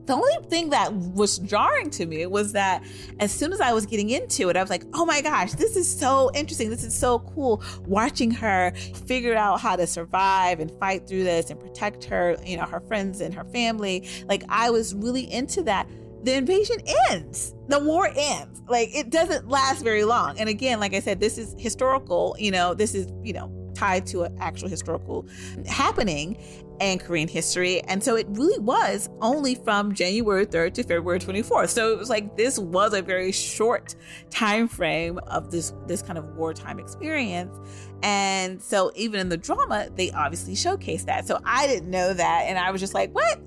[0.06, 2.84] the only thing that was jarring to me was that
[3.20, 5.76] as soon as I was getting into it, I was like, oh my gosh, this
[5.76, 6.70] is so interesting.
[6.70, 8.72] This is so cool watching her
[9.06, 12.80] figure out how to survive and fight through this and protect her, you know, her
[12.80, 14.08] friends and her family.
[14.28, 15.88] Like, I was really into that.
[16.26, 17.54] The invasion ends.
[17.68, 18.60] The war ends.
[18.68, 20.36] Like, it doesn't last very long.
[20.40, 24.06] And again, like I said, this is historical, you know, this is, you know, tied
[24.06, 25.24] to an actual historical
[25.68, 26.36] happening
[26.80, 27.80] and Korean history.
[27.82, 31.68] And so it really was only from January 3rd to February 24th.
[31.68, 33.94] So it was like this was a very short
[34.28, 37.56] time frame of this this kind of wartime experience.
[38.02, 41.28] And so even in the drama, they obviously showcased that.
[41.28, 43.40] So I didn't know that and I was just like, "What?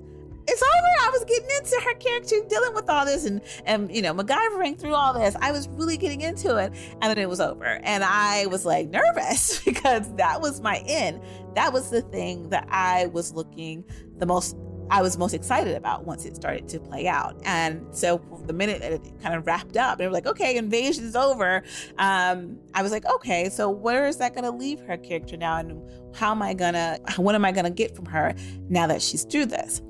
[0.50, 1.06] It's over.
[1.06, 4.78] I was getting into her character, dealing with all this and and you know, MacGyvering
[4.78, 5.36] through all this.
[5.40, 7.64] I was really getting into it, and then it was over.
[7.64, 11.20] And I was like nervous because that was my end.
[11.54, 13.84] That was the thing that I was looking
[14.18, 14.56] the most
[14.90, 17.40] I was most excited about once it started to play out.
[17.44, 20.56] And so the minute that it kind of wrapped up, and it was like, okay,
[20.56, 21.62] invasion's over.
[21.98, 25.58] Um, I was like, okay, so where is that going to leave her character now?
[25.58, 28.34] And how am I to, what am I to get from her
[28.68, 29.80] now that she's through this?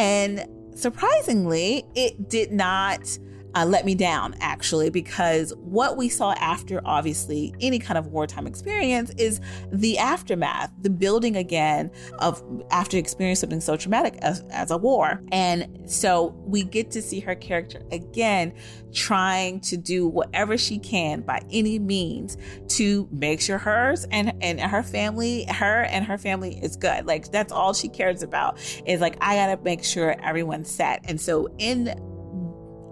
[0.00, 3.18] And surprisingly, it did not
[3.54, 8.46] uh, let me down actually because what we saw after obviously any kind of wartime
[8.46, 9.40] experience is
[9.72, 15.22] the aftermath the building again of after experiencing something so traumatic as, as a war.
[15.32, 18.52] And so we get to see her character again
[18.92, 22.36] trying to do whatever she can by any means
[22.68, 27.06] to make sure hers and and her family her and her family is good.
[27.06, 31.00] Like that's all she cares about is like i gotta make sure everyone's set.
[31.04, 31.94] And so in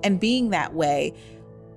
[0.02, 1.14] and being that way,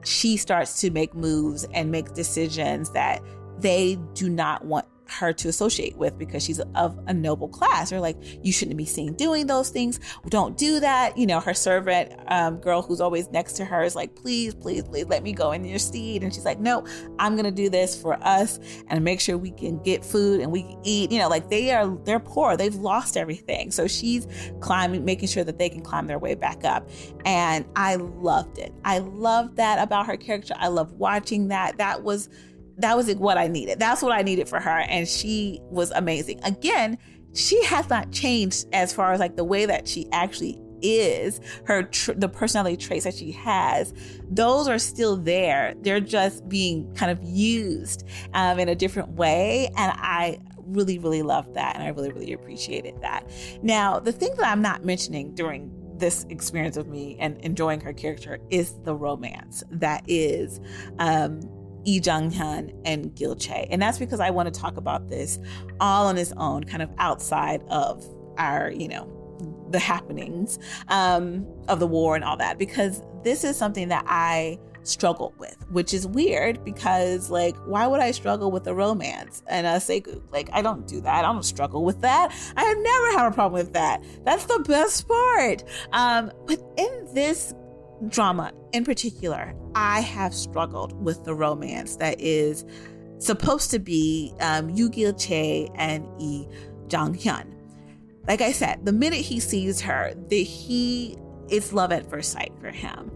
[0.04, 3.22] she starts to make moves and make decisions that
[3.60, 7.92] they do not want her to associate with because she's of a noble class.
[7.92, 10.00] Or like you shouldn't be seen doing those things.
[10.30, 11.18] Don't do that.
[11.18, 14.84] You know her servant um, girl who's always next to her is like please please
[14.84, 16.86] please let me go in your seat and she's like no
[17.20, 20.64] i'm gonna do this for us and make sure we can get food and we
[20.64, 21.12] can eat.
[21.12, 22.58] You know like they are they're poor.
[22.58, 23.72] They've lost everything.
[23.72, 24.28] So she's
[24.60, 26.90] climbing making sure that they can climb their way back up.
[27.26, 28.74] And i loved it.
[28.84, 30.54] I loved that about her character.
[30.58, 31.78] I love watching that.
[31.78, 32.30] That was
[32.78, 33.80] that was what I needed.
[33.80, 34.80] That's what I needed for her.
[34.80, 36.40] And she was amazing.
[36.44, 36.98] Again,
[37.34, 41.84] she has not changed as far as like the way that she actually is her
[41.84, 43.94] tr- the personality traits that she has
[44.32, 48.04] those are still there they're just being kind of used
[48.34, 52.34] um, in a different way and i really really love that and i really really
[52.34, 53.30] appreciated that
[53.62, 57.94] now the thing that i'm not mentioning during this experience of me and enjoying her
[57.94, 60.60] character is the romance that is
[60.98, 61.42] um,
[61.86, 62.34] Lee Jung
[62.86, 63.68] and Gil Che.
[63.70, 65.40] And that's because I want to talk about this
[65.80, 68.06] all on its own, kind of outside of
[68.38, 69.18] our, you know,
[69.72, 74.60] the happenings um, of the war and all that, because this is something that I
[74.84, 79.68] struggle with, which is weird because, like, why would I struggle with a romance and
[79.68, 80.24] a sageuk?
[80.32, 81.24] Like, I don't do that.
[81.24, 82.34] I don't struggle with that.
[82.58, 84.04] I have never had a problem with that.
[84.26, 85.64] That's the best part.
[85.94, 87.54] Um, but in this
[88.10, 92.66] drama in particular, I have struggled with the romance that is
[93.20, 96.48] supposed to be um, Yu Gil Che and Lee
[96.90, 97.54] Jung Hyun.
[98.28, 101.18] Like I said, the minute he sees her, the he
[101.50, 103.12] it's love at first sight for him.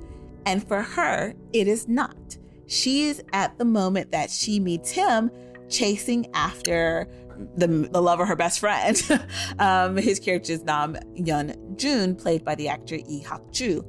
[0.46, 2.38] And for her, it is not.
[2.68, 5.32] She is at the moment that she meets him
[5.70, 7.08] chasing after
[7.56, 9.02] the, the love of her best friend.
[9.60, 13.84] um, his character is Nam Yun Jun, played by the actor Lee Hak Joo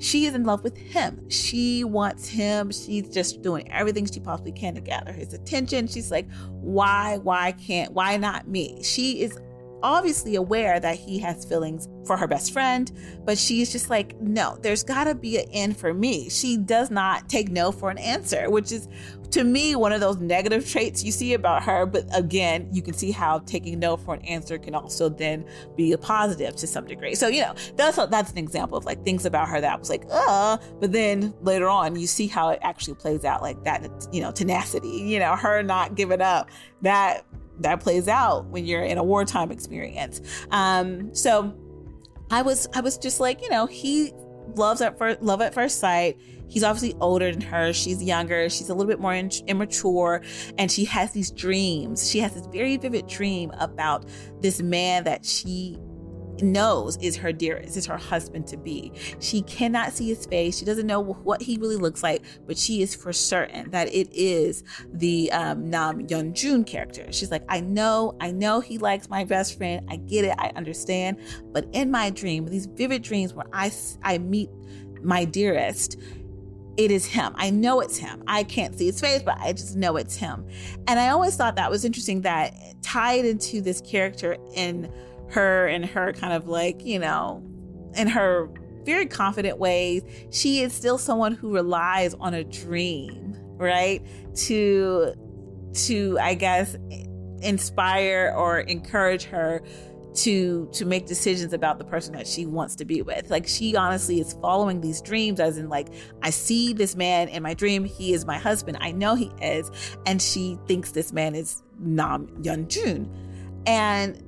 [0.00, 1.28] she is in love with him.
[1.28, 2.72] She wants him.
[2.72, 5.86] She's just doing everything she possibly can to gather his attention.
[5.86, 8.82] She's like, why, why can't, why not me?
[8.82, 9.38] She is
[9.82, 12.90] obviously aware that he has feelings for her best friend,
[13.24, 16.28] but she's just like, no, there's got to be an end for me.
[16.30, 18.88] She does not take no for an answer, which is
[19.32, 21.86] to me one of those negative traits you see about her.
[21.86, 25.44] But again, you can see how taking no for an answer can also then
[25.76, 27.14] be a positive to some degree.
[27.14, 30.04] So, you know, that's that's an example of like things about her that was like,
[30.10, 34.20] uh, but then later on you see how it actually plays out like that, you
[34.20, 36.50] know, tenacity, you know, her not giving up.
[36.82, 37.26] That
[37.60, 40.20] that plays out when you're in a wartime experience.
[40.50, 41.54] Um, so
[42.30, 44.12] I was I was just like, you know, he
[44.56, 46.18] loves at first love at first sight.
[46.48, 47.72] He's obviously older than her.
[47.72, 48.50] She's younger.
[48.50, 50.22] She's a little bit more in, immature,
[50.58, 52.10] and she has these dreams.
[52.10, 54.04] She has this very vivid dream about
[54.40, 55.78] this man that she
[56.42, 58.92] knows is her dearest, is her husband to be.
[59.20, 60.58] She cannot see his face.
[60.58, 64.08] She doesn't know what he really looks like, but she is for certain that it
[64.12, 67.10] is the um, Nam Yun Jun character.
[67.12, 69.86] She's like, I know, I know he likes my best friend.
[69.90, 70.34] I get it.
[70.38, 71.18] I understand.
[71.52, 73.72] But in my dream, these vivid dreams where I,
[74.02, 74.50] I meet
[75.02, 75.96] my dearest,
[76.76, 77.34] it is him.
[77.36, 78.22] I know it's him.
[78.26, 80.46] I can't see his face, but I just know it's him.
[80.86, 84.90] And I always thought that was interesting that tied into this character in
[85.30, 87.42] her and her kind of like, you know,
[87.96, 88.48] in her
[88.84, 94.04] very confident ways, she is still someone who relies on a dream, right?
[94.46, 95.14] To
[95.72, 96.76] to I guess
[97.42, 99.62] inspire or encourage her
[100.12, 103.30] to to make decisions about the person that she wants to be with.
[103.30, 105.88] Like she honestly is following these dreams as in like
[106.22, 108.78] I see this man in my dream, he is my husband.
[108.80, 109.70] I know he is
[110.06, 113.08] and she thinks this man is Nam Yun Jun.
[113.66, 114.20] And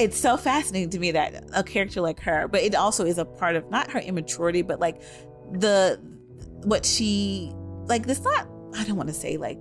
[0.00, 3.24] it's so fascinating to me that a character like her, but it also is a
[3.24, 5.02] part of not her immaturity, but like
[5.52, 6.00] the
[6.64, 7.52] what she
[7.86, 9.60] like this not I don't want to say like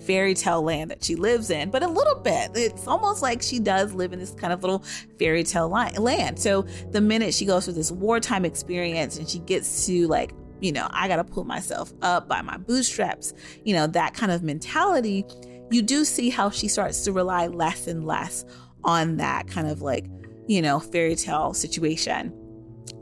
[0.00, 2.50] fairy tale land that she lives in, but a little bit.
[2.54, 4.82] It's almost like she does live in this kind of little
[5.18, 6.38] fairy tale land.
[6.38, 10.72] So the minute she goes through this wartime experience and she gets to like, you
[10.72, 14.42] know, I got to pull myself up by my bootstraps, you know, that kind of
[14.42, 15.24] mentality,
[15.70, 18.44] you do see how she starts to rely less and less
[18.88, 20.06] on that kind of like,
[20.46, 22.32] you know, fairy tale situation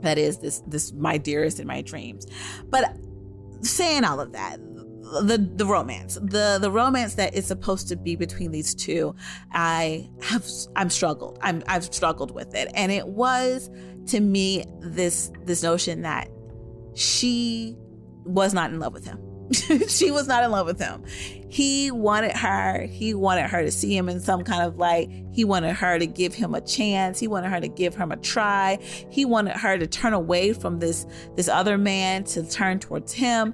[0.01, 2.27] that is this this my dearest in my dreams.
[2.69, 2.93] But
[3.61, 8.17] saying all of that, the the romance the the romance that is supposed to be
[8.17, 9.15] between these two
[9.53, 11.39] i have i'm struggled.
[11.41, 12.69] I'm i've struggled with it.
[12.75, 13.69] And it was
[14.07, 16.29] to me this this notion that
[16.95, 17.77] she
[18.25, 19.26] was not in love with him
[19.87, 21.03] she was not in love with him
[21.49, 25.45] he wanted her he wanted her to see him in some kind of light he
[25.45, 28.77] wanted her to give him a chance he wanted her to give him a try
[29.09, 33.53] he wanted her to turn away from this this other man to turn towards him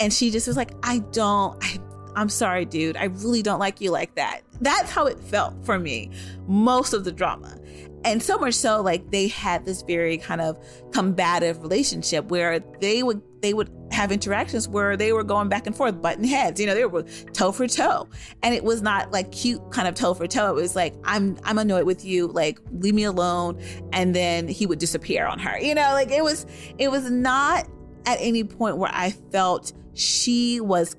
[0.00, 1.78] and she just was like, I don't, I,
[2.14, 2.96] I'm sorry, dude.
[2.96, 4.42] I really don't like you like that.
[4.60, 6.10] That's how it felt for me,
[6.46, 7.58] most of the drama.
[8.04, 10.58] And so much so, like they had this very kind of
[10.92, 15.76] combative relationship where they would they would have interactions where they were going back and
[15.76, 16.60] forth, butting heads.
[16.60, 18.08] You know, they were toe for toe,
[18.42, 20.50] and it was not like cute kind of toe for toe.
[20.50, 23.60] It was like I'm I'm annoyed with you, like leave me alone,
[23.92, 25.58] and then he would disappear on her.
[25.58, 26.46] You know, like it was
[26.78, 27.68] it was not
[28.06, 30.96] at any point where I felt she was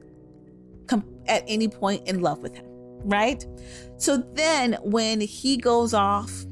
[1.28, 2.66] at any point in love with him,
[3.06, 3.46] right?
[3.98, 6.46] So then when he goes off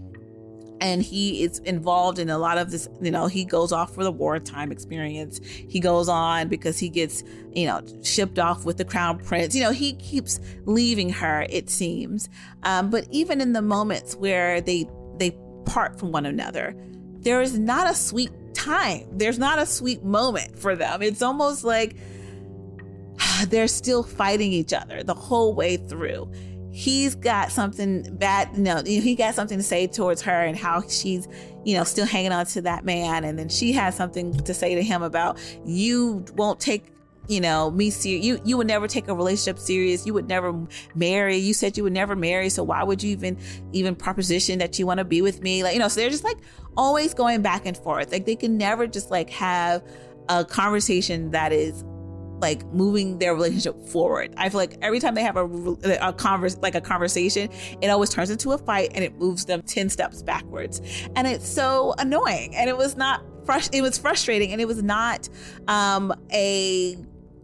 [0.80, 4.04] and he is involved in a lot of this, you know, he goes off for
[4.04, 5.40] the wartime experience.
[5.44, 7.24] He goes on because he gets,
[7.54, 9.56] you know, shipped off with the crown prince.
[9.56, 12.30] You know, he keeps leaving her, it seems.
[12.64, 15.32] Um, but even in the moments where they they
[15.66, 16.76] part from one another,
[17.20, 19.08] there is not a sweet time.
[19.12, 21.02] There's not a sweet moment for them.
[21.02, 21.96] It's almost like
[23.48, 26.32] they're still fighting each other the whole way through.
[26.78, 30.84] He's got something bad, you know, he got something to say towards her and how
[30.88, 31.28] she's,
[31.66, 33.24] you know, still hanging on to that man.
[33.24, 36.94] And then she has something to say to him about you won't take
[37.28, 40.06] you know me you you would never take a relationship serious.
[40.06, 40.54] You would never
[40.94, 41.38] marry.
[41.38, 42.50] You said you would never marry.
[42.50, 43.40] So why would you even
[43.74, 45.64] even proposition that you want to be with me?
[45.64, 46.38] Like you know so they're just like
[46.78, 48.12] always going back and forth.
[48.12, 49.84] Like they can never just like have
[50.30, 51.84] a conversation that is
[52.40, 54.34] like moving their relationship forward.
[54.38, 55.46] I feel like every time they have a,
[56.02, 57.50] a converse, like a conversation,
[57.82, 60.82] it always turns into a fight and it moves them 10 steps backwards.
[61.16, 62.56] And it's so annoying.
[62.56, 63.70] And it was not fresh.
[63.72, 65.30] It was frustrating and it was not,
[65.68, 66.98] um, a,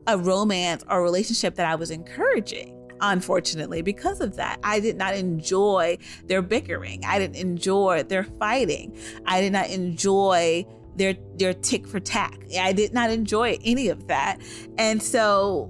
[0.07, 5.13] a romance or relationship that I was encouraging unfortunately because of that i did not
[5.13, 10.65] enjoy their bickering i didn't enjoy their fighting i did not enjoy
[10.95, 12.39] their their tick for tack.
[12.59, 14.39] I did not enjoy any of that.
[14.77, 15.69] And so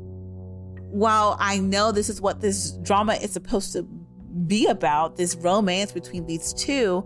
[0.92, 5.92] while I know this is what this drama is supposed to be about, this romance
[5.92, 7.06] between these two,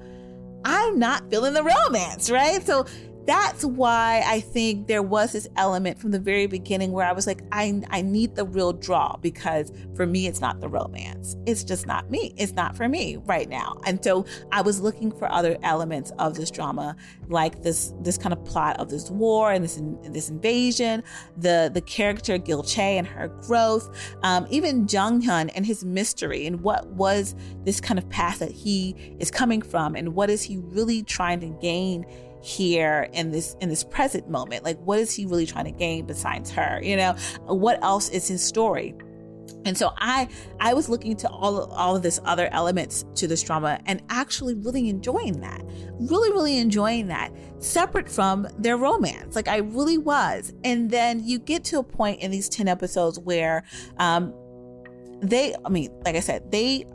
[0.65, 2.65] I'm not feeling the romance, right?
[2.65, 2.85] So
[3.27, 7.27] that's why I think there was this element from the very beginning where I was
[7.27, 11.35] like, I, I need the real draw because for me, it's not the romance.
[11.45, 12.33] It's just not me.
[12.37, 13.81] It's not for me right now.
[13.85, 16.95] And so I was looking for other elements of this drama,
[17.27, 21.03] like this this kind of plot of this war and this this invasion,
[21.35, 26.47] the the character Gil Che and her growth, um, even Jung Hyun and his mystery
[26.47, 30.43] and what was this kind of path that he is coming from and what is
[30.43, 32.05] he really trying to gain
[32.41, 36.05] here in this in this present moment like what is he really trying to gain
[36.05, 37.13] besides her you know
[37.45, 38.95] what else is his story
[39.65, 40.29] and so I
[40.59, 44.53] I was looking to all all of this other elements to this drama and actually
[44.55, 45.61] really enjoying that.
[45.99, 49.35] Really really enjoying that separate from their romance.
[49.35, 50.53] Like I really was.
[50.63, 53.63] And then you get to a point in these 10 episodes where
[53.97, 54.33] um
[55.21, 56.85] they I mean like I said, they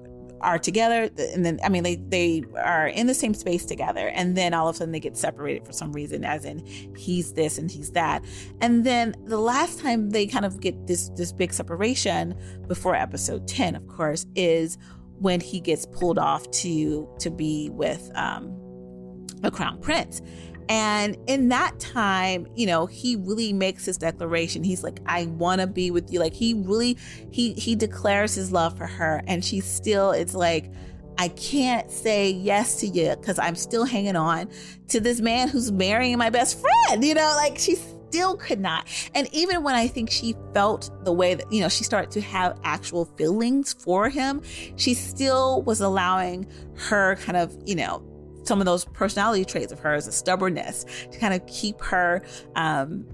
[0.42, 4.36] are together and then i mean they they are in the same space together and
[4.36, 6.64] then all of a sudden they get separated for some reason as in
[6.96, 8.24] he's this and he's that.
[8.60, 12.34] And then the last time they kind of get this this big separation
[12.66, 14.78] before episode 10 of course is
[15.18, 18.58] when he gets pulled off to to be with um
[19.40, 20.22] the crown prince
[20.68, 24.64] and in that time, you know, he really makes his declaration.
[24.64, 26.20] He's like, I want to be with you.
[26.20, 26.96] Like he really,
[27.30, 29.22] he, he declares his love for her.
[29.26, 30.70] And she still, it's like,
[31.18, 34.48] I can't say yes to you because I'm still hanging on
[34.88, 37.04] to this man who's marrying my best friend.
[37.04, 37.76] You know, like she
[38.12, 38.86] still could not.
[39.14, 42.20] And even when I think she felt the way that, you know, she started to
[42.20, 44.42] have actual feelings for him,
[44.76, 46.46] she still was allowing
[46.76, 48.02] her kind of, you know,
[48.44, 52.22] some of those personality traits of hers, a stubbornness, to kind of keep her
[52.56, 53.06] um,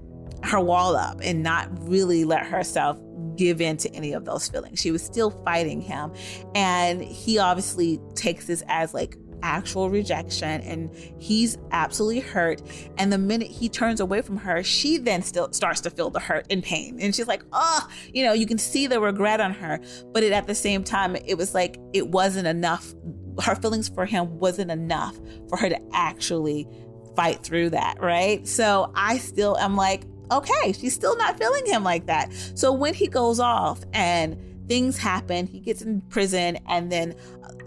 [0.43, 2.97] her wall up and not really let herself
[3.35, 4.79] give in to any of those feelings.
[4.79, 6.11] She was still fighting him.
[6.55, 12.61] And he obviously takes this as like actual rejection and he's absolutely hurt
[12.97, 16.19] and the minute he turns away from her she then still starts to feel the
[16.19, 19.53] hurt and pain and she's like oh you know you can see the regret on
[19.53, 19.79] her
[20.11, 22.93] but it, at the same time it was like it wasn't enough
[23.41, 25.17] her feelings for him wasn't enough
[25.47, 26.67] for her to actually
[27.15, 31.83] fight through that right so i still am like okay she's still not feeling him
[31.83, 34.37] like that so when he goes off and
[34.67, 37.15] things happen he gets in prison and then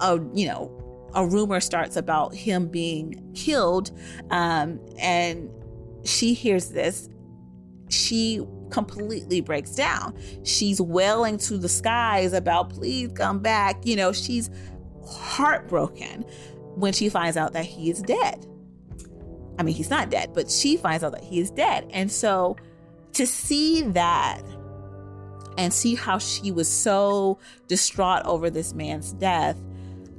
[0.01, 0.83] uh, you know
[1.15, 3.91] a rumor starts about him being killed.
[4.31, 5.51] Um, and
[6.05, 7.09] she hears this.
[7.89, 10.17] She completely breaks down.
[10.45, 13.85] She's wailing to the skies about, please come back.
[13.85, 14.51] You know, she's
[15.07, 16.23] heartbroken
[16.75, 18.47] when she finds out that he is dead.
[19.59, 21.89] I mean, he's not dead, but she finds out that he is dead.
[21.93, 22.57] And so
[23.13, 24.41] to see that
[25.59, 27.39] and see how she was so
[27.69, 29.57] distraught over this man's death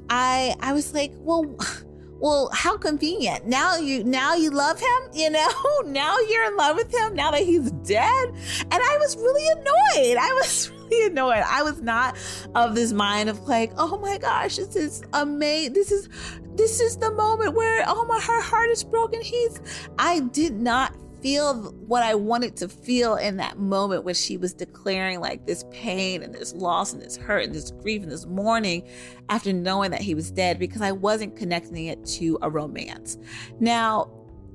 [0.09, 1.43] I I was like, well,
[2.19, 3.47] well, how convenient.
[3.47, 5.49] Now you now you love him, you know?
[5.85, 8.29] Now you're in love with him now that he's dead.
[8.61, 10.17] And I was really annoyed.
[10.17, 10.71] I was
[11.03, 11.43] really annoyed.
[11.45, 12.17] I was not
[12.55, 15.73] of this mind of like, oh my gosh, this is amazing.
[15.73, 16.09] This is
[16.55, 19.21] this is the moment where oh my her heart is broken.
[19.21, 19.59] He's
[19.97, 24.53] I did not feel what I wanted to feel in that moment when she was
[24.53, 28.25] declaring like this pain and this loss and this hurt and this grief and this
[28.25, 28.85] mourning
[29.29, 33.17] after knowing that he was dead because I wasn't connecting it to a romance.
[33.61, 34.09] Now,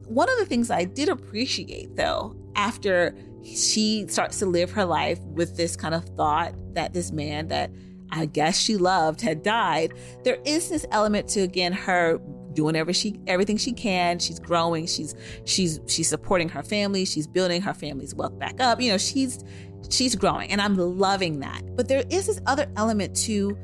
[0.09, 3.15] one of the things I did appreciate though, after
[3.45, 7.71] she starts to live her life with this kind of thought that this man that
[8.11, 9.93] I guess she loved had died,
[10.25, 12.21] there is this element to again her
[12.55, 14.19] doing every she everything she can.
[14.19, 14.87] She's growing.
[14.87, 15.15] She's
[15.45, 17.05] she's she's supporting her family.
[17.05, 18.81] She's building her family's wealth back up.
[18.81, 19.45] You know, she's
[19.91, 21.63] she's growing, and I'm loving that.
[21.77, 23.57] But there is this other element to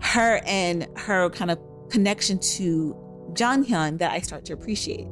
[0.00, 1.58] her and her kind of
[1.90, 2.96] connection to
[3.34, 5.06] John Hyun that I start to appreciate.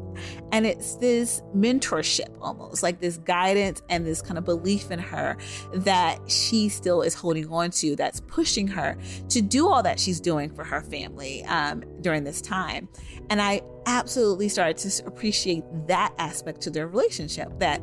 [0.53, 5.37] And it's this mentorship almost, like this guidance and this kind of belief in her
[5.73, 8.97] that she still is holding on to, that's pushing her
[9.29, 12.89] to do all that she's doing for her family um, during this time.
[13.31, 17.83] And I absolutely started to appreciate that aspect to their relationship that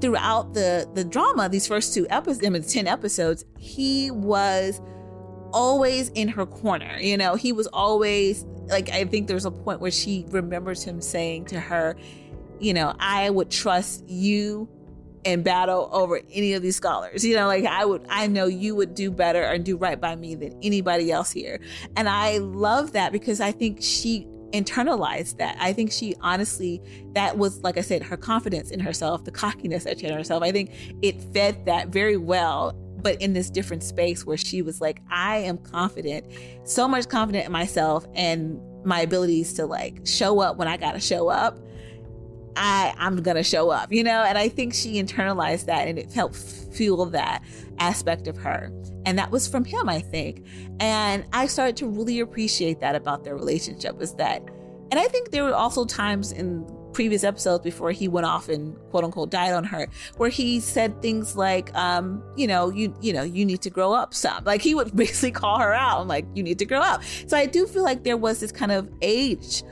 [0.00, 4.80] throughout the the drama these first two episodes I mean, 10 episodes he was
[5.52, 9.80] always in her corner you know he was always like I think there's a point
[9.80, 11.96] where she remembers him saying to her,
[12.60, 14.68] you know, I would trust you
[15.24, 17.24] in battle over any of these scholars.
[17.24, 20.16] You know, like I would, I know you would do better and do right by
[20.16, 21.60] me than anybody else here.
[21.96, 25.56] And I love that because I think she internalized that.
[25.58, 26.82] I think she honestly,
[27.14, 30.18] that was, like I said, her confidence in herself, the cockiness that she had in
[30.18, 30.42] herself.
[30.42, 34.80] I think it fed that very well but in this different space where she was
[34.80, 36.26] like, I am confident,
[36.64, 41.00] so much confident in myself and my abilities to like show up when I gotta
[41.00, 41.58] show up.
[42.54, 46.12] I I'm gonna show up, you know, and I think she internalized that and it
[46.12, 47.42] helped fuel that
[47.78, 48.70] aspect of her.
[49.04, 50.46] And that was from him, I think.
[50.78, 54.42] And I started to really appreciate that about their relationship was that
[54.92, 58.76] and I think there were also times in previous episodes before he went off and
[58.90, 59.86] quote unquote died on her,
[60.16, 63.92] where he said things like, um, you know, you you know, you need to grow
[63.92, 64.44] up some.
[64.44, 67.02] Like he would basically call her out, and like, you need to grow up.
[67.26, 69.62] So I do feel like there was this kind of age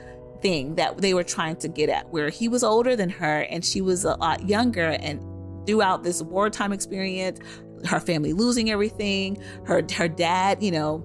[0.41, 3.63] thing that they were trying to get at, where he was older than her and
[3.63, 5.21] she was a lot younger and
[5.67, 7.39] throughout this wartime experience,
[7.85, 11.03] her family losing everything, her her dad, you know,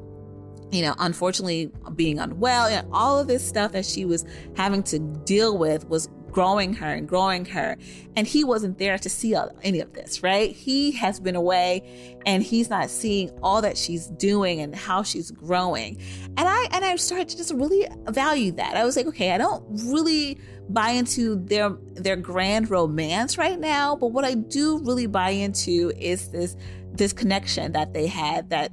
[0.73, 4.25] you know, unfortunately being unwell and all of this stuff that she was
[4.57, 7.79] having to deal with was growing her and growing her.
[8.15, 10.55] And he wasn't there to see all, any of this, right?
[10.55, 15.31] He has been away and he's not seeing all that she's doing and how she's
[15.31, 15.99] growing.
[16.37, 18.77] And I and I started to just really value that.
[18.77, 20.39] I was like, okay, I don't really
[20.69, 25.91] buy into their their grand romance right now, but what I do really buy into
[25.97, 26.55] is this
[26.93, 28.73] this connection that they had that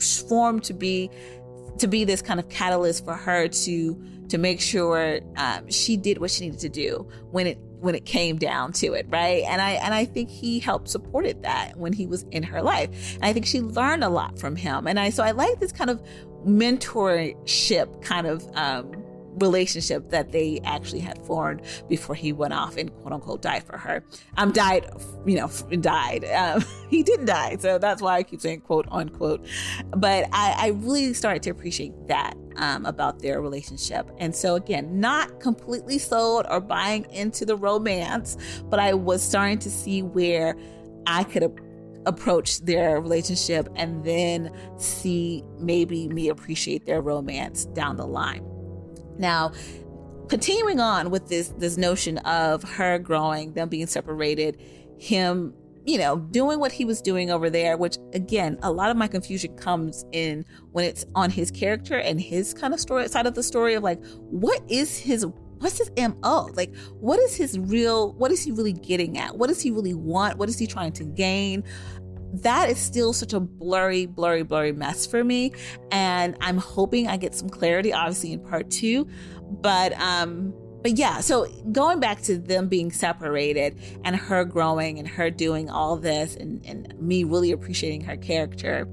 [0.00, 1.10] formed to be
[1.78, 6.18] to be this kind of catalyst for her to to make sure um, she did
[6.18, 9.44] what she needed to do when it when it came down to it right?
[9.46, 13.14] And i and i think he helped supported that when he was in her life.
[13.16, 14.86] And i think she learned a lot from him.
[14.86, 16.02] And i so i like this kind of
[16.46, 19.05] mentorship kind of um,
[19.36, 23.78] relationship that they actually had formed before he went off and quote unquote died for
[23.78, 24.02] her.
[24.36, 24.88] Um, died,
[25.24, 25.48] you know,
[25.80, 26.24] died.
[26.24, 29.46] Um, he didn't die, so that's why I keep saying quote unquote.
[29.96, 34.10] But I, I really started to appreciate that um, about their relationship.
[34.18, 39.58] And so again, not completely sold or buying into the romance, but I was starting
[39.60, 40.56] to see where
[41.06, 41.42] I could
[42.06, 48.44] approach their relationship and then see maybe me appreciate their romance down the line.
[49.18, 49.52] Now,
[50.28, 54.60] continuing on with this this notion of her growing, them being separated,
[54.98, 55.54] him
[55.86, 59.06] you know, doing what he was doing over there, which again, a lot of my
[59.06, 63.34] confusion comes in when it's on his character and his kind of story side of
[63.34, 65.24] the story of like, what is his
[65.58, 66.50] what's his MO?
[66.54, 69.36] Like, what is his real, what is he really getting at?
[69.36, 70.38] What does he really want?
[70.38, 71.64] What is he trying to gain?
[72.42, 75.52] That is still such a blurry, blurry, blurry mess for me.
[75.90, 79.08] And I'm hoping I get some clarity, obviously, in part two.
[79.42, 85.08] But, um, but yeah, so going back to them being separated and her growing and
[85.08, 88.88] her doing all this and, and me really appreciating her character,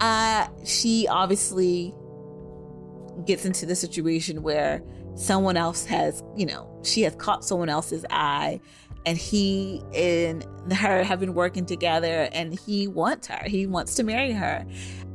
[0.00, 1.94] uh, she obviously
[3.26, 4.82] gets into the situation where
[5.14, 8.60] someone else has, you know, she has caught someone else's eye
[9.04, 13.42] and he and her have been working together and he wants her.
[13.46, 14.64] He wants to marry her.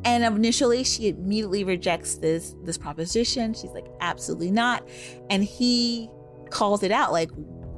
[0.04, 3.54] And initially she immediately rejects this this proposition.
[3.54, 4.88] She's like, absolutely not.
[5.30, 6.10] And he
[6.50, 7.30] calls it out like,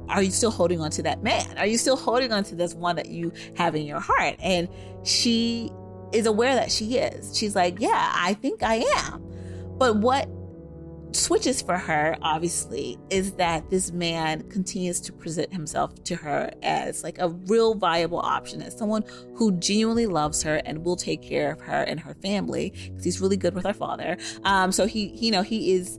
[0.08, 1.56] are you still holding on to that man?
[1.58, 4.36] Are you still holding on to this one that you have in your heart?
[4.40, 4.68] And
[5.04, 5.70] she
[6.12, 7.36] is aware that she is.
[7.36, 9.24] She's like, yeah, I think I am.
[9.78, 10.28] But what
[11.12, 17.02] switches for her, obviously, is that this man continues to present himself to her as
[17.02, 19.04] like a real viable option, as someone
[19.34, 23.20] who genuinely loves her and will take care of her and her family because he's
[23.20, 24.16] really good with her father.
[24.44, 25.98] Um, so he, you know, he is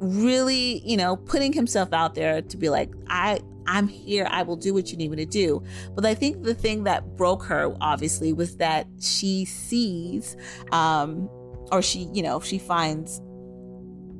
[0.00, 4.26] really, you know, putting himself out there to be like, I, I'm here.
[4.30, 5.62] I will do what you need me to do.
[5.94, 10.36] But I think the thing that broke her, obviously, was that she sees,
[10.72, 11.28] um,
[11.70, 13.20] or she, you know, she finds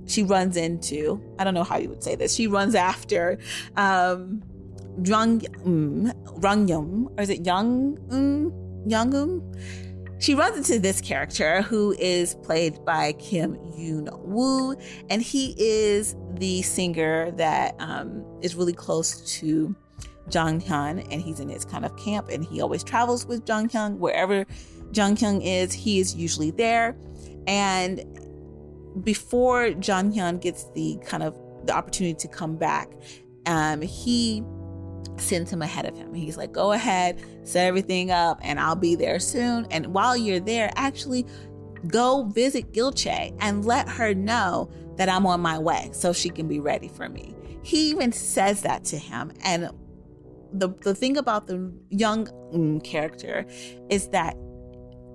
[0.08, 3.38] she runs into, I don't know how you would say this, she runs after
[3.76, 4.42] um,
[4.96, 8.52] Rang, um, Rangyum, or is it Young um,
[8.88, 9.52] Youngum?
[10.20, 14.74] She runs into this character who is played by Kim Yoon Woo,
[15.10, 19.76] and he is the singer that um, is really close to
[20.32, 23.68] Jung Hyun, and he's in his kind of camp, and he always travels with Jung
[23.68, 23.98] Hyun.
[23.98, 24.44] Wherever
[24.92, 26.96] Jung Hyun is, he is usually there.
[27.46, 28.04] And
[29.02, 32.92] before Jang Hyun gets the kind of the opportunity to come back,
[33.46, 34.42] um, he
[35.16, 36.14] sends him ahead of him.
[36.14, 39.66] He's like, go ahead, set everything up, and I'll be there soon.
[39.70, 41.26] And while you're there, actually
[41.86, 46.48] go visit Gilchae and let her know that I'm on my way so she can
[46.48, 47.34] be ready for me.
[47.62, 49.32] He even says that to him.
[49.44, 49.70] And
[50.52, 53.46] the, the thing about the young mm, character
[53.90, 54.36] is that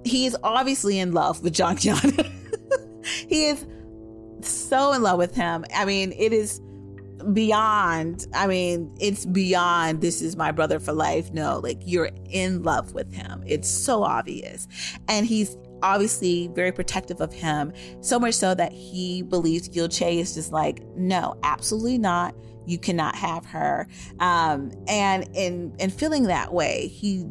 [0.05, 2.31] he is obviously in love with Jang Hyun.
[3.27, 3.65] he is
[4.73, 5.63] so in love with him.
[5.75, 6.59] I mean, it is
[7.31, 11.31] beyond, I mean, it's beyond this is my brother for life.
[11.31, 13.43] No, like you're in love with him.
[13.45, 14.67] It's so obvious.
[15.07, 17.71] And he's obviously very protective of him,
[18.01, 22.33] so much so that he believes Gilchae is just like, no, absolutely not.
[22.65, 23.87] You cannot have her.
[24.21, 27.25] Um, and in in feeling that way, he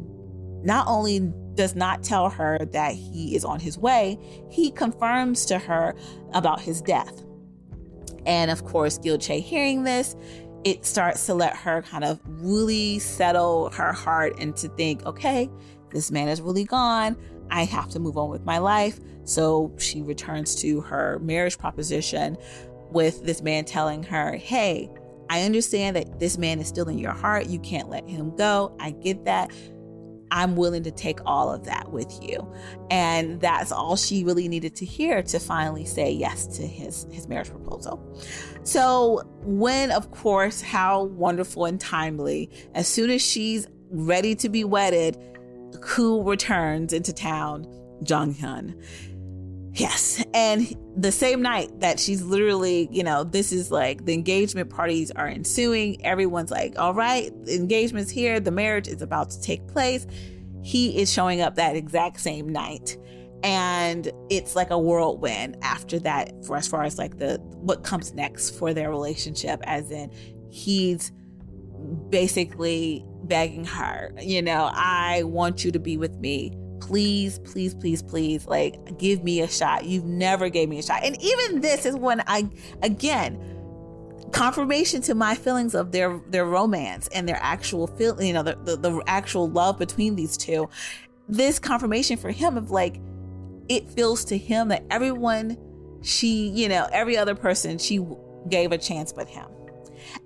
[0.63, 1.19] not only
[1.55, 4.17] does not tell her that he is on his way,
[4.49, 5.93] he confirms to her
[6.33, 7.23] about his death.
[8.25, 10.15] And of course, Gilchae hearing this,
[10.63, 15.49] it starts to let her kind of really settle her heart and to think, okay,
[15.91, 17.17] this man is really gone.
[17.51, 18.99] I have to move on with my life.
[19.25, 22.37] So she returns to her marriage proposition
[22.91, 24.89] with this man telling her, hey,
[25.29, 27.47] I understand that this man is still in your heart.
[27.47, 28.75] You can't let him go.
[28.79, 29.51] I get that.
[30.33, 32.51] I'm willing to take all of that with you.
[32.89, 37.27] And that's all she really needed to hear to finally say yes to his, his
[37.27, 38.01] marriage proposal.
[38.63, 44.63] So, when, of course, how wonderful and timely, as soon as she's ready to be
[44.63, 45.17] wedded,
[45.81, 47.67] Koo returns into town,
[48.01, 48.81] Jang Hyun.
[49.73, 50.23] Yes.
[50.35, 55.09] And the same night that she's literally, you know, this is like the engagement parties
[55.11, 56.03] are ensuing.
[56.05, 58.39] Everyone's like, all right, engagement's here.
[58.39, 60.05] The marriage is about to take place.
[60.61, 62.97] He is showing up that exact same night.
[63.43, 68.13] And it's like a whirlwind after that for as far as like the what comes
[68.13, 70.11] next for their relationship, as in
[70.51, 71.11] he's
[72.09, 76.51] basically begging her, you know, I want you to be with me
[76.87, 79.85] please, please, please, please, like give me a shot.
[79.85, 81.03] You've never gave me a shot.
[81.03, 82.49] And even this is when I,
[82.81, 83.39] again,
[84.31, 88.55] confirmation to my feelings of their their romance and their actual feel, you know, the,
[88.63, 90.69] the, the actual love between these two.
[91.29, 92.99] This confirmation for him of like,
[93.69, 95.57] it feels to him that everyone
[96.01, 98.05] she, you know, every other person she
[98.49, 99.45] gave a chance but him.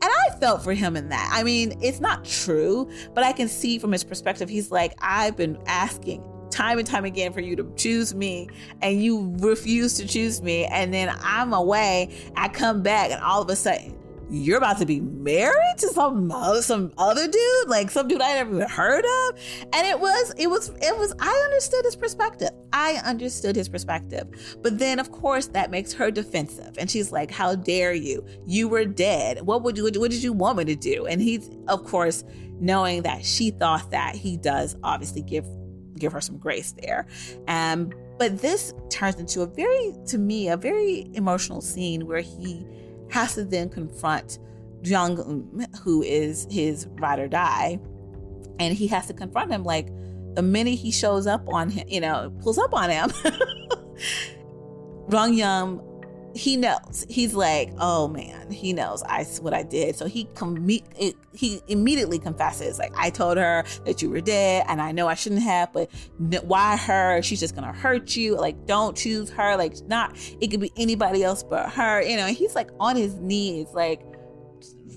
[0.02, 1.30] And I felt for him in that.
[1.32, 5.38] I mean, it's not true, but I can see from his perspective, he's like, I've
[5.38, 8.50] been asking time and time again for you to choose me
[8.82, 13.42] and you refuse to choose me and then I'm away I come back and all
[13.42, 13.98] of a sudden
[14.30, 16.32] you're about to be married to some
[16.62, 19.40] some other dude, like some dude I never even heard of.
[19.74, 21.14] And it was, it was, it was.
[21.20, 22.50] I understood his perspective.
[22.74, 24.28] I understood his perspective.
[24.62, 28.26] But then, of course, that makes her defensive, and she's like, "How dare you?
[28.46, 29.42] You were dead.
[29.44, 29.86] What would you?
[29.86, 32.24] What did you want me to do?" And he's, of course,
[32.60, 35.46] knowing that she thought that he does obviously give
[36.00, 37.06] give her some grace there.
[37.48, 42.66] Um, but this turns into a very, to me, a very emotional scene where he
[43.10, 44.40] has to then confront
[44.84, 47.80] Jung, who is his ride or die,
[48.60, 49.90] and he has to confront him like
[50.36, 53.12] the minute he shows up on him, you know, pulls up on him.
[55.10, 55.82] Rong Yum
[56.38, 57.06] he knows.
[57.10, 59.96] He's like, oh man, he knows I what I did.
[59.96, 64.82] So he com- he immediately confesses, like, I told her that you were dead, and
[64.82, 65.90] I know I shouldn't have, but
[66.46, 67.22] why her?
[67.22, 68.36] She's just gonna hurt you.
[68.36, 69.58] Like, don't choose her.
[69.58, 70.16] Like, not.
[70.40, 72.02] It could be anybody else but her.
[72.02, 72.28] You know.
[72.28, 74.02] He's like on his knees, like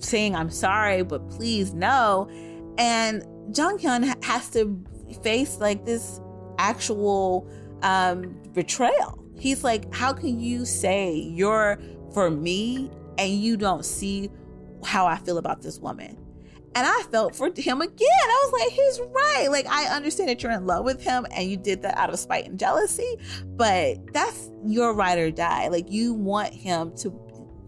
[0.00, 2.28] saying, I'm sorry, but please no.
[2.78, 3.24] And
[3.56, 4.78] Jung Hyun has to
[5.22, 6.20] face like this
[6.58, 7.50] actual
[7.82, 11.80] um, betrayal He's like, How can you say you're
[12.12, 14.30] for me and you don't see
[14.84, 16.16] how I feel about this woman?
[16.74, 18.08] And I felt for him again.
[18.22, 19.48] I was like, he's right.
[19.50, 22.18] Like, I understand that you're in love with him and you did that out of
[22.20, 25.66] spite and jealousy, but that's your ride or die.
[25.66, 27.10] Like, you want him to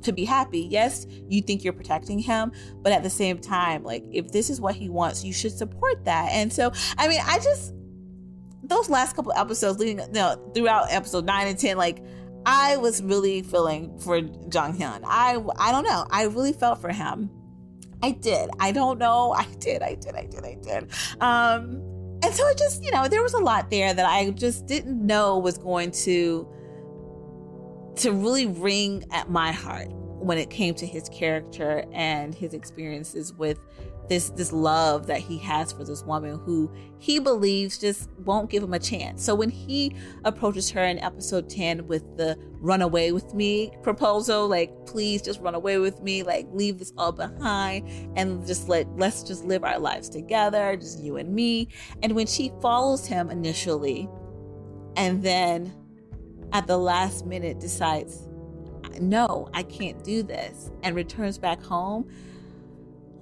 [0.02, 0.60] to be happy.
[0.60, 2.52] Yes, you think you're protecting him,
[2.82, 6.04] but at the same time, like if this is what he wants, you should support
[6.04, 6.28] that.
[6.32, 7.72] And so, I mean, I just
[8.62, 12.02] those last couple episodes leading know, throughout episode 9 and 10 like
[12.44, 15.02] I was really feeling for Jung Hyun.
[15.04, 16.06] I I don't know.
[16.10, 17.30] I really felt for him.
[18.02, 18.50] I did.
[18.58, 19.32] I don't know.
[19.36, 19.82] I did.
[19.82, 20.14] I did.
[20.14, 20.44] I did.
[20.44, 20.90] I did.
[21.20, 21.82] Um
[22.24, 25.04] and so it just, you know, there was a lot there that I just didn't
[25.04, 26.48] know was going to
[27.96, 33.32] to really ring at my heart when it came to his character and his experiences
[33.32, 33.58] with
[34.12, 38.62] this this love that he has for this woman who he believes just won't give
[38.62, 39.24] him a chance.
[39.24, 44.46] So when he approaches her in episode 10 with the run away with me proposal,
[44.48, 47.88] like please just run away with me, like leave this all behind
[48.18, 51.68] and just let let's just live our lives together, just you and me.
[52.02, 54.10] And when she follows him initially
[54.96, 55.72] and then
[56.52, 58.28] at the last minute decides
[59.00, 62.10] no, I can't do this and returns back home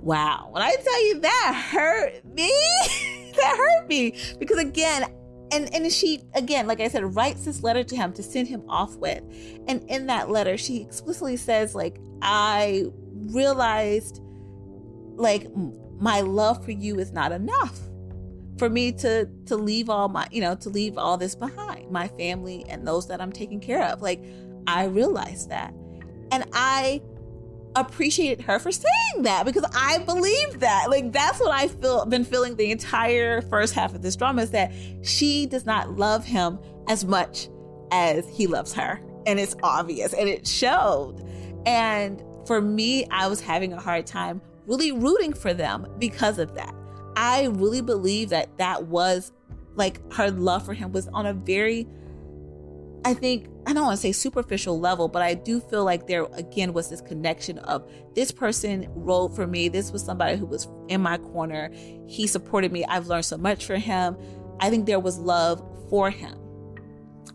[0.03, 0.49] Wow.
[0.51, 2.53] When I tell you that hurt me,
[3.37, 4.17] that hurt me.
[4.39, 5.05] Because again,
[5.53, 8.63] and and she again, like I said, writes this letter to him to send him
[8.69, 9.23] off with.
[9.69, 12.87] And in that letter, she explicitly says, like, I
[13.27, 14.21] realized
[15.17, 15.49] like
[15.99, 17.79] my love for you is not enough
[18.59, 22.09] for me to to leave all my you know to leave all this behind my
[22.09, 24.25] family and those that i'm taking care of like
[24.67, 25.75] i realized that
[26.33, 27.01] and i
[27.77, 30.87] appreciated her for saying that because I believe that.
[30.91, 34.51] Like that's what I feel been feeling the entire first half of this drama is
[34.51, 36.59] that she does not love him
[36.89, 37.49] as much
[37.93, 39.01] as he loves her.
[39.27, 41.25] And it's obvious and it showed.
[41.67, 46.55] And for me, I was having a hard time really rooting for them because of
[46.55, 46.75] that.
[47.17, 49.33] I really believe that that was
[49.75, 51.87] like her love for him was on a very
[53.05, 56.25] I think, I don't want to say superficial level, but I do feel like there
[56.35, 59.69] again was this connection of this person wrote for me.
[59.69, 61.71] This was somebody who was in my corner.
[62.07, 62.85] He supported me.
[62.85, 64.17] I've learned so much from him.
[64.61, 66.37] I think there was love for him.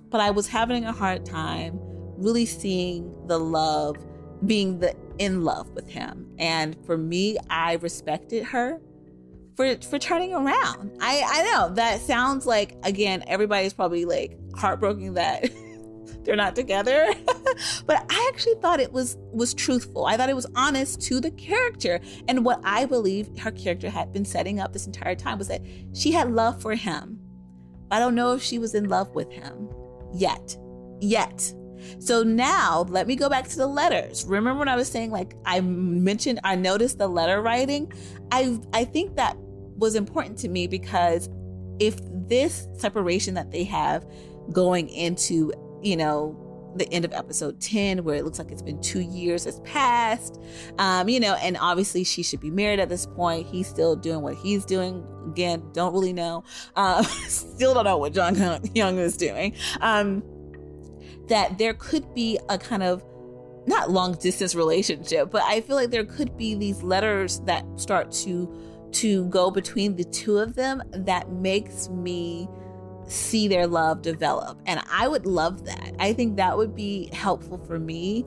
[0.09, 1.79] But I was having a hard time
[2.17, 3.97] really seeing the love,
[4.45, 6.29] being the in love with him.
[6.37, 8.79] And for me, I respected her
[9.55, 10.97] for for turning around.
[11.01, 15.49] I I know that sounds like again everybody's probably like heartbroken that
[16.23, 17.13] they're not together.
[17.85, 20.05] but I actually thought it was was truthful.
[20.05, 24.11] I thought it was honest to the character and what I believe her character had
[24.11, 25.61] been setting up this entire time was that
[25.93, 27.19] she had love for him.
[27.91, 29.69] I don't know if she was in love with him
[30.13, 30.57] yet.
[30.99, 31.53] Yet.
[31.99, 34.25] So now let me go back to the letters.
[34.25, 37.91] Remember when I was saying like I mentioned I noticed the letter writing?
[38.31, 39.37] I I think that
[39.77, 41.29] was important to me because
[41.79, 44.05] if this separation that they have
[44.51, 46.41] going into, you know,
[46.75, 50.41] the end of episode 10 where it looks like it's been two years has passed.
[50.77, 53.47] Um you know and obviously she should be married at this point.
[53.47, 55.05] He's still doing what he's doing.
[55.27, 56.43] Again don't really know.
[56.75, 58.35] Uh, still don't know what john
[58.73, 59.55] young is doing.
[59.79, 60.21] Um
[61.27, 63.03] that there could be a kind of
[63.67, 68.11] not long distance relationship, but I feel like there could be these letters that start
[68.11, 68.53] to
[68.91, 72.47] to go between the two of them that makes me
[73.07, 74.59] see their love develop.
[74.65, 75.95] And I would love that.
[75.99, 78.25] I think that would be helpful for me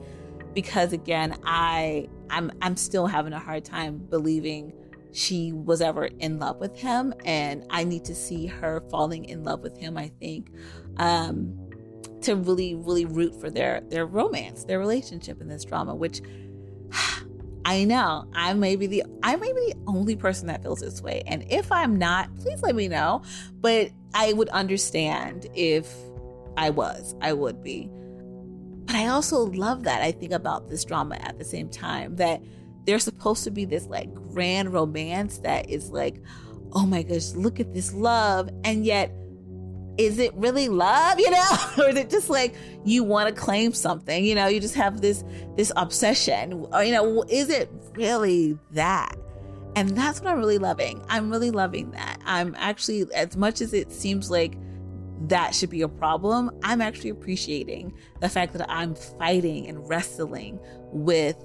[0.53, 4.73] because again, I I'm I'm still having a hard time believing
[5.11, 9.43] she was ever in love with him and I need to see her falling in
[9.43, 10.51] love with him, I think.
[10.97, 11.57] Um
[12.21, 16.21] to really really root for their their romance, their relationship in this drama, which
[17.65, 21.01] I know I may be the I may be the only person that feels this
[21.01, 21.23] way.
[21.27, 23.21] And if I'm not, please let me know.
[23.59, 25.93] But I would understand if
[26.57, 27.15] I was.
[27.21, 27.89] I would be.
[28.85, 32.41] But I also love that I think about this drama at the same time that
[32.85, 36.21] there's supposed to be this like grand romance that is like,
[36.71, 38.49] oh my gosh, look at this love.
[38.63, 39.13] And yet
[39.99, 41.51] is it really love, you know?
[41.77, 42.55] or is it just like
[42.85, 45.23] you want to claim something, you know, you just have this
[45.55, 46.67] this obsession.
[46.71, 49.15] Or you know, is it really that?
[49.75, 51.03] And that's what I'm really loving.
[51.09, 52.19] I'm really loving that.
[52.25, 54.57] I'm actually as much as it seems like
[55.27, 60.59] that should be a problem, I'm actually appreciating the fact that I'm fighting and wrestling
[60.91, 61.35] with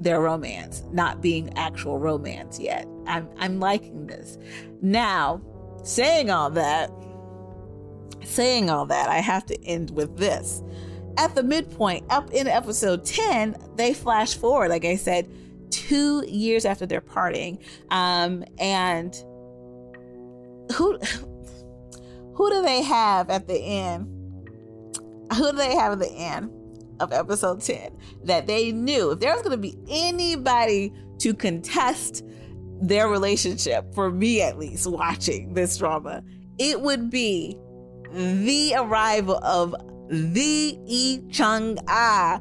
[0.00, 2.86] their romance, not being actual romance yet.
[3.06, 4.38] I'm I'm liking this.
[4.80, 5.40] Now,
[5.84, 6.90] saying all that,
[8.24, 10.62] Saying all that, I have to end with this.
[11.18, 15.30] At the midpoint, up in episode 10, they flash forward, like I said,
[15.72, 17.58] two years after their parting.
[17.90, 19.14] Um, and
[20.76, 20.98] who
[22.34, 24.06] who do they have at the end?
[25.36, 26.50] Who do they have at the end
[27.00, 27.90] of episode 10
[28.24, 32.24] that they knew if there was going to be anybody to contest
[32.82, 36.22] their relationship, for me at least, watching this drama,
[36.58, 37.56] it would be
[38.12, 39.74] the arrival of
[40.10, 42.40] the Yi Chung Ah.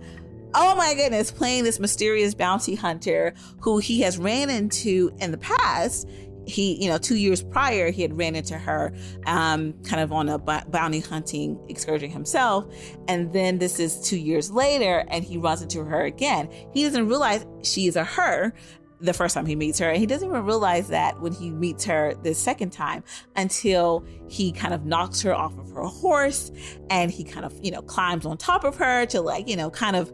[0.53, 5.37] Oh my goodness, playing this mysterious bounty hunter who he has ran into in the
[5.37, 6.09] past.
[6.45, 8.93] He, you know, two years prior, he had ran into her
[9.27, 12.65] um, kind of on a bounty hunting excursion himself.
[13.07, 16.49] And then this is two years later, and he runs into her again.
[16.73, 18.53] He doesn't realize she's a her
[18.99, 19.89] the first time he meets her.
[19.89, 23.03] And he doesn't even realize that when he meets her the second time
[23.35, 26.51] until he kind of knocks her off of her horse
[26.89, 29.69] and he kind of, you know, climbs on top of her to like, you know,
[29.69, 30.11] kind of,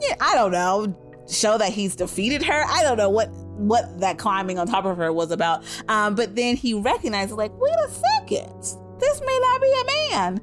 [0.00, 2.64] yeah, I don't know, show that he's defeated her.
[2.66, 5.64] I don't know what what that climbing on top of her was about.
[5.88, 8.52] Um, but then he recognizes, like, wait a second,
[9.00, 9.84] this may not be a
[10.14, 10.40] man.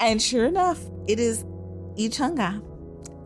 [0.00, 1.44] And sure enough, it is
[1.96, 2.62] Yi Chunga.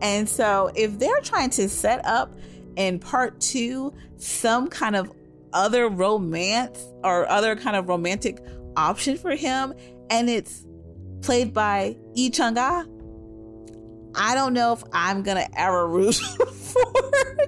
[0.01, 2.35] And so if they're trying to set up
[2.75, 5.11] in part two some kind of
[5.53, 8.43] other romance or other kind of romantic
[8.75, 9.73] option for him,
[10.09, 10.65] and it's
[11.21, 12.87] played by Yi Chunga.
[14.17, 16.15] I don't know if I'm gonna ever root
[16.55, 16.83] for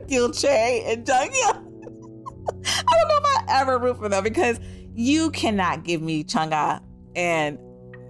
[0.08, 1.66] Gil Che and Jung Hyun.
[2.66, 4.60] I don't know if I ever root for them because
[4.94, 6.82] you cannot give me Chunga
[7.16, 7.58] and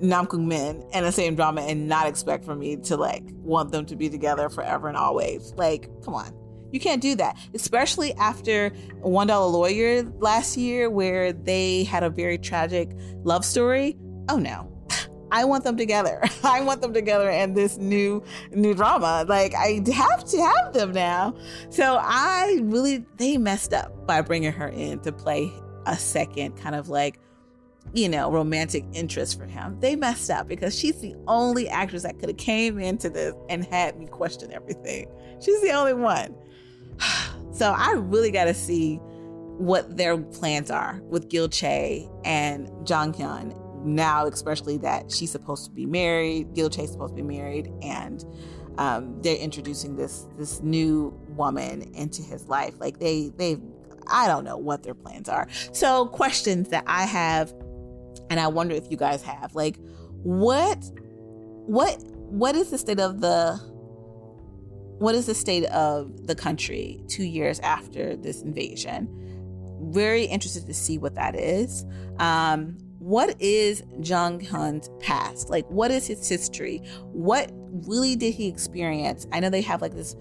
[0.01, 3.72] Nam Kung Min in the same drama and not expect for me to like want
[3.72, 5.53] them to be together forever and always.
[5.55, 6.34] Like, come on.
[6.72, 8.70] You can't do that, especially after
[9.01, 12.91] One Dollar Lawyer last year, where they had a very tragic
[13.24, 13.97] love story.
[14.30, 14.68] Oh no.
[15.32, 16.21] I want them together.
[16.43, 19.25] I want them together in this new new drama.
[19.27, 21.36] Like I have to have them now.
[21.69, 25.51] So I really they messed up by bringing her in to play
[25.86, 27.19] a second kind of like
[27.93, 29.80] you know romantic interest for him.
[29.80, 33.65] They messed up because she's the only actress that could have came into this and
[33.65, 35.07] had me question everything.
[35.41, 36.36] She's the only one.
[37.51, 39.01] So I really got to see
[39.59, 43.53] what their plans are with Gil Che and Jung Hyun.
[43.84, 48.23] Now, especially that she's supposed to be married, Gil Che's supposed to be married, and
[48.77, 52.80] um, they're introducing this this new woman into his life.
[52.80, 53.57] Like they they,
[54.07, 55.47] I don't know what their plans are.
[55.71, 57.53] So questions that I have,
[58.30, 59.77] and I wonder if you guys have, like,
[60.23, 60.84] what
[61.65, 63.57] what what is the state of the
[64.99, 69.07] what is the state of the country two years after this invasion?
[69.91, 71.86] Very interested to see what that is.
[72.17, 75.50] Um, what is Jung Hyun's past?
[75.50, 76.82] Like, what is his history?
[77.12, 77.50] What
[77.88, 79.26] really did he experience?
[79.32, 80.16] I know they have like this,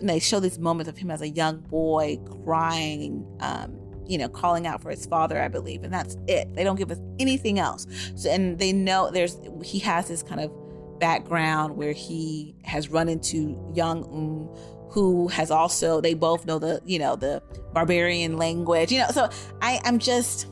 [0.00, 4.66] they show these moments of him as a young boy crying, um, you know, calling
[4.66, 6.54] out for his father, I believe, and that's it.
[6.54, 7.86] They don't give us anything else.
[8.14, 10.52] So, and they know there's, he has this kind of
[11.00, 14.48] background where he has run into young um,
[14.90, 17.42] who has also they both know the you know the
[17.72, 19.28] barbarian language you know so
[19.60, 20.46] i i'm just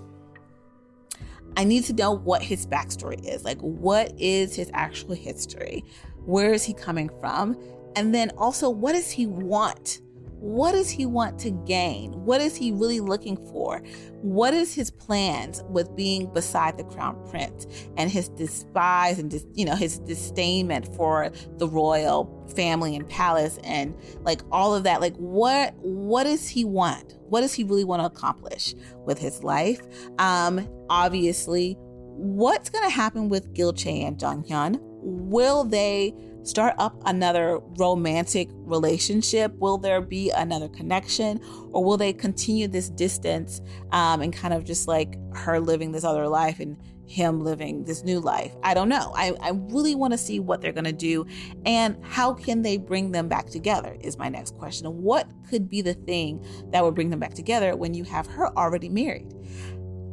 [1.57, 5.85] i need to know what his backstory is like what is his actual history
[6.25, 7.57] where is he coming from
[7.97, 10.01] And then also, what does he want?
[10.43, 12.13] What does he want to gain?
[12.25, 13.81] What is he really looking for?
[14.23, 17.65] What is his plans with being beside the crown prince
[17.97, 23.61] and his despise and dis, you know his disdainment for the royal family and palace
[23.63, 25.01] and like all of that?
[25.01, 27.17] Like what what does he want?
[27.29, 28.75] What does he really want to accomplish
[29.07, 29.81] with his life?
[30.19, 34.79] Um, obviously, what's going to happen with Gilche and Jung Hyun?
[35.05, 39.53] Will they start up another romantic relationship?
[39.59, 41.41] Will there be another connection?
[41.73, 43.61] Or will they continue this distance
[43.93, 46.77] um, and kind of just like her living this other life and
[47.07, 48.53] him living this new life?
[48.63, 49.13] I don't know.
[49.15, 51.27] I, I really want to see what they're going to do
[51.65, 54.89] and how can they bring them back together is my next question.
[55.03, 58.57] What could be the thing that would bring them back together when you have her
[58.57, 59.35] already married?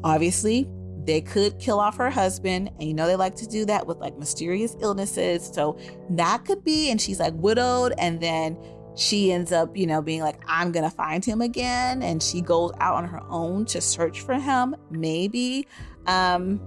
[0.04, 0.70] Obviously,
[1.06, 3.98] they could kill off her husband and you know they like to do that with
[3.98, 5.50] like mysterious illnesses.
[5.54, 5.78] So
[6.12, 8.58] that could be and she's like widowed and then
[8.96, 12.72] she ends up you know being like i'm gonna find him again and she goes
[12.80, 15.66] out on her own to search for him maybe.
[16.06, 16.60] Um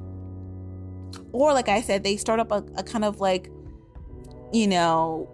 [1.32, 3.50] or like i said they start up a, a kind of like
[4.52, 5.28] you know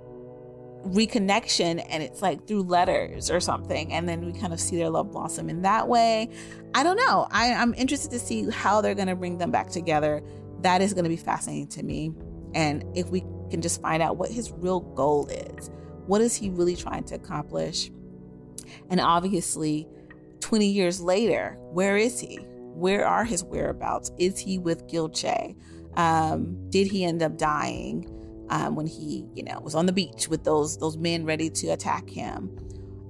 [0.87, 4.91] reconnection and it's like through letters or something and then we kind of see their
[4.91, 6.31] love blossom in that way.
[6.75, 7.27] I don't know.
[7.31, 10.23] I, i'm interested to see how they're going to bring them back together.
[10.63, 12.13] That is going to be fascinating to me.
[12.55, 13.21] And if we
[13.51, 15.71] can just find out what his real goal is
[16.07, 17.91] what is he really trying to accomplish?
[18.89, 19.87] And obviously
[20.41, 22.37] 20 years later where is he?
[22.37, 24.13] Where are his whereabouts?
[24.19, 25.57] Is he with Gil-chae?
[25.97, 28.09] Um, did he end up dying
[28.51, 31.69] um, when he, you know, was on the beach with those those men ready to
[31.69, 32.51] attack him.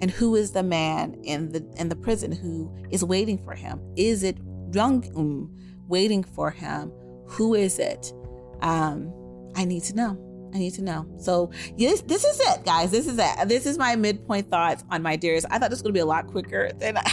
[0.00, 3.80] And who is the man in the in the prison who is waiting for him?
[3.96, 4.38] Is it
[4.72, 5.54] Jung Um
[5.88, 6.92] waiting for him?
[7.26, 8.12] Who is it?
[8.60, 9.12] Um,
[9.54, 10.24] I need to know.
[10.54, 11.06] I need to know.
[11.18, 12.90] So yes, this is it, guys.
[12.90, 13.48] This is it.
[13.48, 15.46] This is my midpoint thoughts on my dearest.
[15.50, 17.12] I thought this was gonna be a lot quicker than I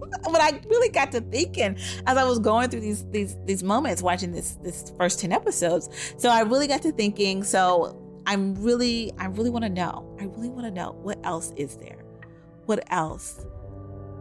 [0.24, 1.76] but I really got to thinking
[2.06, 5.88] as I was going through these these these moments watching this this first 10 episodes.
[6.18, 7.44] So I really got to thinking.
[7.44, 7.96] So
[8.26, 10.16] I'm really I really want to know.
[10.20, 12.04] I really want to know what else is there?
[12.66, 13.44] What else?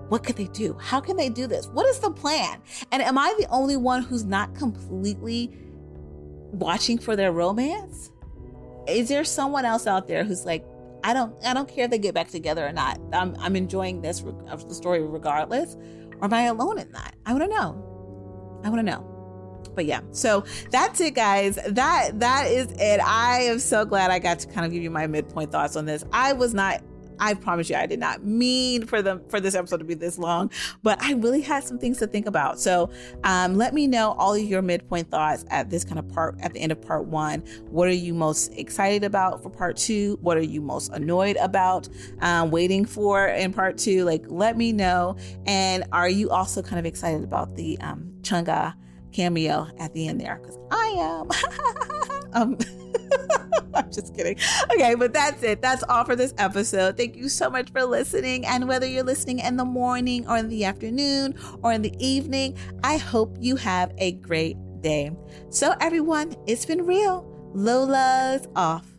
[0.10, 0.78] What could they do?
[0.80, 1.68] How can they do this?
[1.68, 2.62] What is the plan?
[2.92, 5.52] And am I the only one who's not completely
[6.52, 8.12] watching for their romance?
[8.88, 10.66] Is there someone else out there who's like,
[11.08, 13.00] I don't I don't care if they get back together or not.
[13.14, 15.78] I'm I'm enjoying this of the story regardless.
[16.20, 17.16] Or am I alone in that?
[17.26, 18.62] I want to know.
[18.66, 19.14] I want to know.
[19.74, 21.60] But yeah, so that's it, guys.
[21.66, 23.00] That that is it.
[23.00, 25.86] I am so glad I got to kind of give you my midpoint thoughts on
[25.86, 26.04] this.
[26.12, 26.84] I was not
[27.20, 30.18] I promise you, I did not mean for them for this episode to be this
[30.18, 30.52] long,
[30.84, 32.60] but I really had some things to think about.
[32.60, 32.90] So
[33.24, 36.54] um, let me know all of your midpoint thoughts at this kind of part at
[36.54, 37.42] the end of part one.
[37.70, 40.18] What are you most excited about for part two?
[40.22, 41.88] What are you most annoyed about
[42.22, 44.04] um, waiting for in part two?
[44.04, 45.18] Like, let me know.
[45.46, 48.74] And are you also kind of excited about the um, Chunga
[49.12, 50.40] cameo at the end there?
[50.42, 52.14] Because I am.
[52.34, 52.58] um,
[53.74, 54.38] I'm just kidding.
[54.74, 55.62] Okay, but that's it.
[55.62, 56.98] That's all for this episode.
[56.98, 58.46] Thank you so much for listening.
[58.46, 62.58] And whether you're listening in the morning or in the afternoon or in the evening,
[62.84, 65.12] I hope you have a great day.
[65.50, 67.26] So, everyone, it's been real.
[67.54, 68.97] Lola's off.